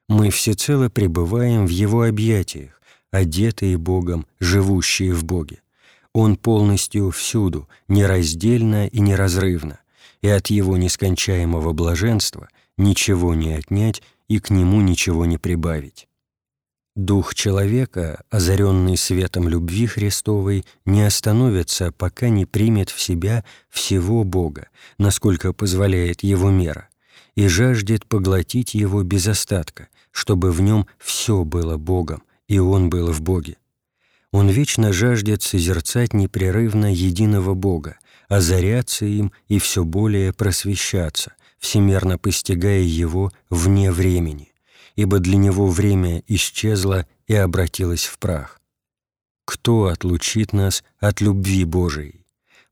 Мы 0.09 0.31
всецело 0.31 0.89
пребываем 0.89 1.67
в 1.67 1.69
Его 1.69 2.03
объятиях, 2.03 2.81
одетые 3.11 3.77
Богом, 3.77 4.25
живущие 4.39 5.13
в 5.13 5.23
Боге. 5.23 5.61
Он 6.13 6.35
полностью 6.35 7.11
всюду, 7.11 7.69
нераздельно 7.87 8.87
и 8.87 8.99
неразрывно, 9.01 9.79
и 10.21 10.29
от 10.29 10.47
Его 10.47 10.77
нескончаемого 10.77 11.73
блаженства 11.73 12.47
ничего 12.77 13.33
не 13.35 13.53
отнять 13.53 14.01
и 14.27 14.39
к 14.39 14.49
Нему 14.49 14.81
ничего 14.81 15.25
не 15.25 15.37
прибавить. 15.37 16.07
Дух 16.97 17.35
человека, 17.35 18.23
озаренный 18.31 18.97
светом 18.97 19.47
любви 19.47 19.85
Христовой, 19.85 20.65
не 20.83 21.03
остановится, 21.03 21.91
пока 21.91 22.29
не 22.29 22.47
примет 22.47 22.89
в 22.89 22.99
себя 22.99 23.45
всего 23.69 24.23
Бога, 24.23 24.69
насколько 24.97 25.53
позволяет 25.53 26.23
его 26.23 26.49
мера, 26.49 26.89
и 27.35 27.47
жаждет 27.47 28.07
поглотить 28.07 28.73
его 28.73 29.03
без 29.03 29.27
остатка, 29.27 29.89
чтобы 30.09 30.51
в 30.51 30.59
нем 30.61 30.87
все 30.97 31.43
было 31.43 31.77
Богом, 31.77 32.23
и 32.47 32.57
он 32.57 32.89
был 32.89 33.11
в 33.11 33.21
Боге. 33.21 33.57
Он 34.31 34.49
вечно 34.49 34.91
жаждет 34.91 35.43
созерцать 35.43 36.13
непрерывно 36.13 36.91
единого 36.91 37.53
Бога, 37.53 37.99
озаряться 38.27 39.05
им 39.05 39.31
и 39.47 39.59
все 39.59 39.83
более 39.83 40.33
просвещаться, 40.33 41.33
всемерно 41.59 42.17
постигая 42.17 42.81
Его 42.81 43.31
вне 43.49 43.91
времени, 43.91 44.53
ибо 44.95 45.19
для 45.19 45.37
Него 45.37 45.67
время 45.67 46.23
исчезло 46.27 47.05
и 47.27 47.35
обратилось 47.35 48.05
в 48.05 48.17
прах. 48.19 48.61
Кто 49.45 49.85
отлучит 49.85 50.53
нас 50.53 50.83
от 50.99 51.21
любви 51.21 51.63
Божией? 51.63 52.25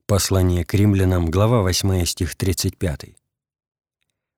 Послание 0.06 0.64
к 0.64 0.74
римлянам, 0.74 1.30
глава 1.30 1.62
8, 1.62 2.04
стих 2.04 2.36
35. 2.36 3.16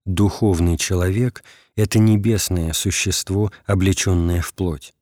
Духовный 0.07 0.79
человек— 0.79 1.45
это 1.77 1.99
небесное 1.99 2.73
существо, 2.73 3.53
облеченное 3.67 4.41
в 4.41 4.55
плоть. 4.55 4.95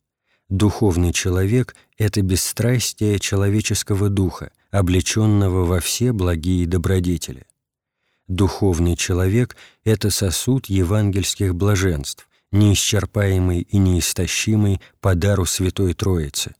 Духовный 0.48 1.12
человек— 1.12 1.76
это 1.98 2.22
бесстрастие 2.22 3.18
человеческого 3.18 4.08
духа, 4.08 4.50
облеченного 4.70 5.64
во 5.64 5.80
все 5.80 6.12
благие 6.12 6.66
добродетели. 6.66 7.46
Духовный 8.28 8.96
человек— 8.96 9.56
это 9.84 10.10
сосуд 10.10 10.66
евангельских 10.66 11.54
блаженств, 11.54 12.28
неисчерпаемый 12.50 13.60
и 13.60 13.78
неистощимый 13.78 14.80
по 15.00 15.14
дару 15.14 15.44
Святой 15.44 15.94
Троицы. 15.94 16.54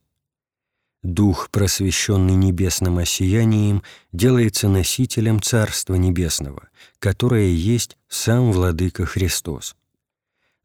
Дух, 1.03 1.51
просвещенный 1.51 2.35
небесным 2.35 2.99
осиянием, 2.99 3.83
делается 4.13 4.69
носителем 4.69 5.41
Царства 5.41 5.95
Небесного, 5.95 6.69
которое 6.99 7.49
есть 7.49 7.97
сам 8.09 8.53
Владыка 8.53 9.07
Христос. 9.07 9.77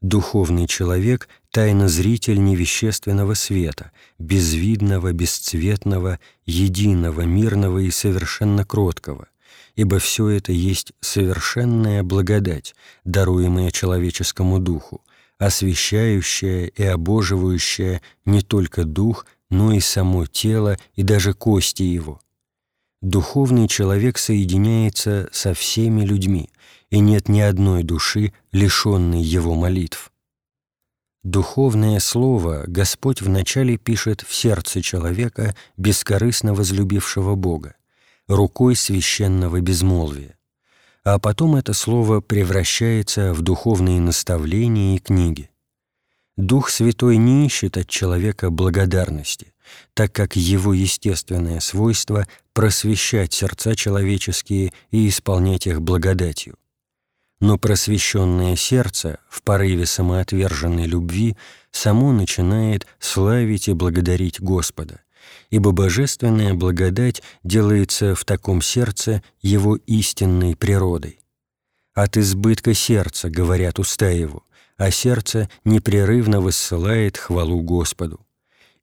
Духовный 0.00 0.66
человек— 0.66 1.28
тайнозритель 1.52 2.42
невещественного 2.42 3.34
света, 3.34 3.92
безвидного, 4.18 5.12
бесцветного, 5.12 6.18
единого, 6.44 7.20
мирного 7.20 7.78
и 7.78 7.90
совершенно 7.90 8.64
кроткого, 8.64 9.28
ибо 9.76 9.98
все 9.98 10.28
это 10.28 10.52
есть 10.52 10.92
совершенная 11.00 12.02
благодать, 12.02 12.74
даруемая 13.04 13.70
человеческому 13.70 14.58
духу, 14.58 15.02
освещающая 15.38 16.66
и 16.66 16.82
обоживающая 16.82 18.02
не 18.24 18.42
только 18.42 18.84
дух, 18.84 19.26
но 19.50 19.72
и 19.72 19.80
само 19.80 20.26
тело 20.26 20.76
и 20.94 21.02
даже 21.02 21.34
кости 21.34 21.82
его. 21.82 22.20
Духовный 23.02 23.66
человек 23.66 24.16
соединяется 24.16 25.28
со 25.32 25.54
всеми 25.54 26.02
людьми, 26.02 26.50
и 26.90 27.00
нет 27.00 27.28
ни 27.28 27.40
одной 27.40 27.82
души, 27.82 28.32
лишенной 28.52 29.20
его 29.20 29.54
молитв. 29.54 30.12
Духовное 31.24 32.00
слово 32.00 32.64
Господь 32.66 33.22
вначале 33.22 33.76
пишет 33.76 34.22
в 34.22 34.34
сердце 34.34 34.82
человека, 34.82 35.54
бескорыстно 35.76 36.52
возлюбившего 36.52 37.34
Бога, 37.36 37.74
рукой 38.28 38.76
священного 38.76 39.60
безмолвия, 39.60 40.38
а 41.04 41.18
потом 41.18 41.56
это 41.56 41.72
слово 41.72 42.20
превращается 42.20 43.32
в 43.32 43.42
духовные 43.42 44.00
наставления 44.00 44.96
и 44.96 44.98
книги. 44.98 45.50
Дух 46.36 46.70
Святой 46.70 47.18
не 47.18 47.46
ищет 47.46 47.76
от 47.76 47.88
человека 47.88 48.50
благодарности, 48.50 49.52
так 49.94 50.12
как 50.12 50.36
его 50.36 50.72
естественное 50.72 51.60
свойство– 51.60 52.26
просвещать 52.52 53.32
сердца 53.32 53.74
человеческие 53.74 54.72
и 54.90 55.08
исполнять 55.08 55.66
их 55.66 55.80
благодатью 55.80 56.56
но 57.42 57.58
просвещенное 57.58 58.54
сердце 58.54 59.18
в 59.28 59.42
порыве 59.42 59.84
самоотверженной 59.84 60.86
любви 60.86 61.36
само 61.72 62.12
начинает 62.12 62.86
славить 63.00 63.66
и 63.66 63.72
благодарить 63.72 64.40
Господа, 64.40 65.00
ибо 65.52 65.70
божественная 65.72 66.54
благодать 66.54 67.22
делается 67.44 68.14
в 68.14 68.24
таком 68.24 68.62
сердце 68.62 69.22
его 69.42 69.76
истинной 69.76 70.56
природой. 70.56 71.20
От 71.94 72.16
избытка 72.16 72.72
сердца, 72.72 73.28
говорят 73.28 73.78
уста 73.78 74.08
его, 74.08 74.44
а 74.78 74.90
сердце 74.90 75.50
непрерывно 75.64 76.40
высылает 76.40 77.18
хвалу 77.18 77.60
Господу. 77.60 78.26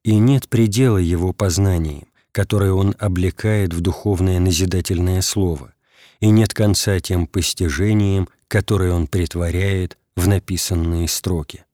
И 0.04 0.16
нет 0.20 0.48
предела 0.48 1.00
его 1.00 1.34
познаниям, 1.34 2.08
которое 2.32 2.72
он 2.72 2.96
облекает 3.00 3.74
в 3.74 3.82
духовное 3.82 4.40
назидательное 4.40 5.24
слово, 5.24 5.74
и 6.20 6.30
нет 6.30 6.54
конца 6.54 7.00
тем 7.00 7.26
постижениям, 7.26 8.30
которые 8.48 8.94
он 8.94 9.08
притворяет 9.08 9.98
в 10.16 10.28
написанные 10.28 11.08
строки. 11.08 11.66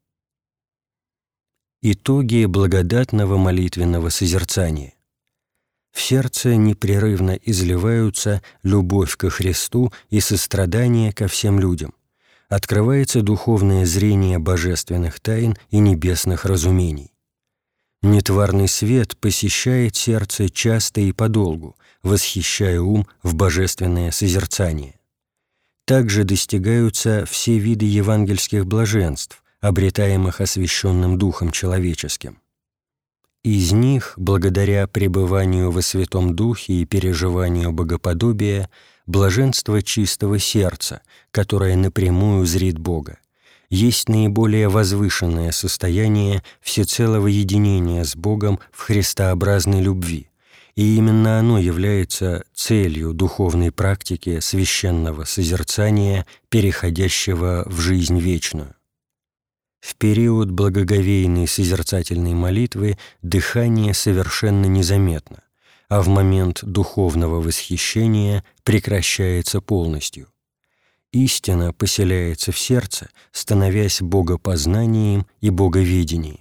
Итоги 1.88 2.46
благодатного 2.46 3.38
молитвенного 3.38 4.10
созерцания. 4.10 4.96
В 5.92 6.02
сердце 6.02 6.56
непрерывно 6.56 7.38
изливаются 7.44 8.42
любовь 8.64 9.16
ко 9.18 9.30
Христу 9.30 9.94
и 10.10 10.20
сострадание 10.20 11.14
ко 11.14 11.28
всем 11.28 11.60
людям. 11.60 11.94
Открывается 12.50 13.22
духовное 13.22 13.86
зрение 13.86 14.40
божественных 14.40 15.20
тайн 15.20 15.56
и 15.70 15.78
небесных 15.78 16.46
разумений. 16.46 17.14
Нетварный 18.02 18.68
свет 18.68 19.16
посещает 19.18 19.96
сердце 19.96 20.50
часто 20.50 21.02
и 21.02 21.12
подолгу, 21.12 21.78
восхищая 22.02 22.82
ум 22.82 23.06
в 23.22 23.36
божественное 23.36 24.10
созерцание 24.10 24.96
также 25.86 26.24
достигаются 26.24 27.26
все 27.26 27.58
виды 27.60 27.86
евангельских 27.86 28.66
блаженств, 28.66 29.44
обретаемых 29.68 30.42
освященным 30.42 31.18
Духом 31.18 31.52
человеческим. 31.52 32.40
Из 33.44 33.72
них, 33.72 34.14
благодаря 34.18 34.88
пребыванию 34.88 35.72
во 35.72 35.82
Святом 35.82 36.36
Духе 36.36 36.74
и 36.74 36.86
переживанию 36.86 37.72
богоподобия, 37.72 38.70
блаженство 39.06 39.82
чистого 39.82 40.40
сердца, 40.40 41.02
которое 41.32 41.76
напрямую 41.76 42.46
зрит 42.46 42.78
Бога, 42.78 43.20
есть 43.70 44.10
наиболее 44.10 44.70
возвышенное 44.70 45.52
состояние 45.52 46.44
всецелого 46.62 47.28
единения 47.28 48.04
с 48.04 48.16
Богом 48.16 48.60
в 48.72 48.82
христообразной 48.82 49.82
любви– 49.82 50.30
и 50.76 50.98
именно 50.98 51.40
оно 51.40 51.58
является 51.58 52.44
целью 52.54 53.14
духовной 53.14 53.72
практики 53.72 54.42
священного 54.42 55.24
созерцания, 55.24 56.26
переходящего 56.50 57.64
в 57.66 57.80
жизнь 57.80 58.20
вечную. 58.20 58.75
В 59.86 59.94
период 59.98 60.50
благоговейной 60.50 61.48
созерцательной 61.48 62.34
молитвы 62.34 62.98
дыхание 63.22 63.94
совершенно 63.94 64.66
незаметно, 64.66 65.44
а 65.90 66.02
в 66.02 66.08
момент 66.08 66.62
духовного 66.64 67.40
восхищения 67.40 68.44
прекращается 68.64 69.62
полностью. 69.62 70.30
Истина 71.12 71.72
поселяется 71.72 72.52
в 72.52 72.58
сердце, 72.58 73.10
становясь 73.32 74.02
богопознанием 74.02 75.28
и 75.42 75.52
боговедением 75.52 76.40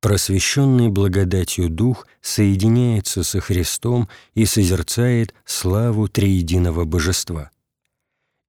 просвещенный 0.00 0.88
благодатью 0.88 1.70
Дух 1.70 2.06
соединяется 2.20 3.22
со 3.22 3.40
Христом 3.40 4.08
и 4.34 4.44
созерцает 4.46 5.32
славу 5.46 6.08
триединого 6.08 6.84
Божества. 6.84 7.50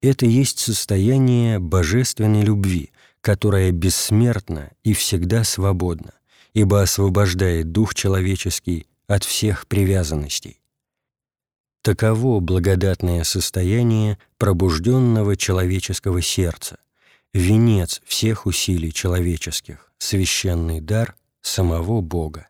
Это 0.02 0.26
есть 0.26 0.60
состояние 0.60 1.60
божественной 1.60 2.44
любви, 2.44 2.92
которая 3.26 3.72
бессмертна 3.72 4.70
и 4.84 4.94
всегда 4.94 5.44
свободна, 5.44 6.14
ибо 6.54 6.84
освобождает 6.84 7.72
дух 7.72 7.96
человеческий 7.96 8.86
от 9.08 9.24
всех 9.24 9.66
привязанностей. 9.66 10.62
Таково 11.82 12.40
благодатное 12.40 13.24
состояние 13.24 14.20
пробужденного 14.38 15.36
человеческого 15.38 16.22
сердца, 16.22 16.78
венец 17.34 18.00
всех 18.06 18.46
усилий 18.46 18.94
человеческих, 18.94 19.92
священный 19.98 20.80
дар– 20.80 21.16
самого 21.42 22.02
Бога. 22.02 22.48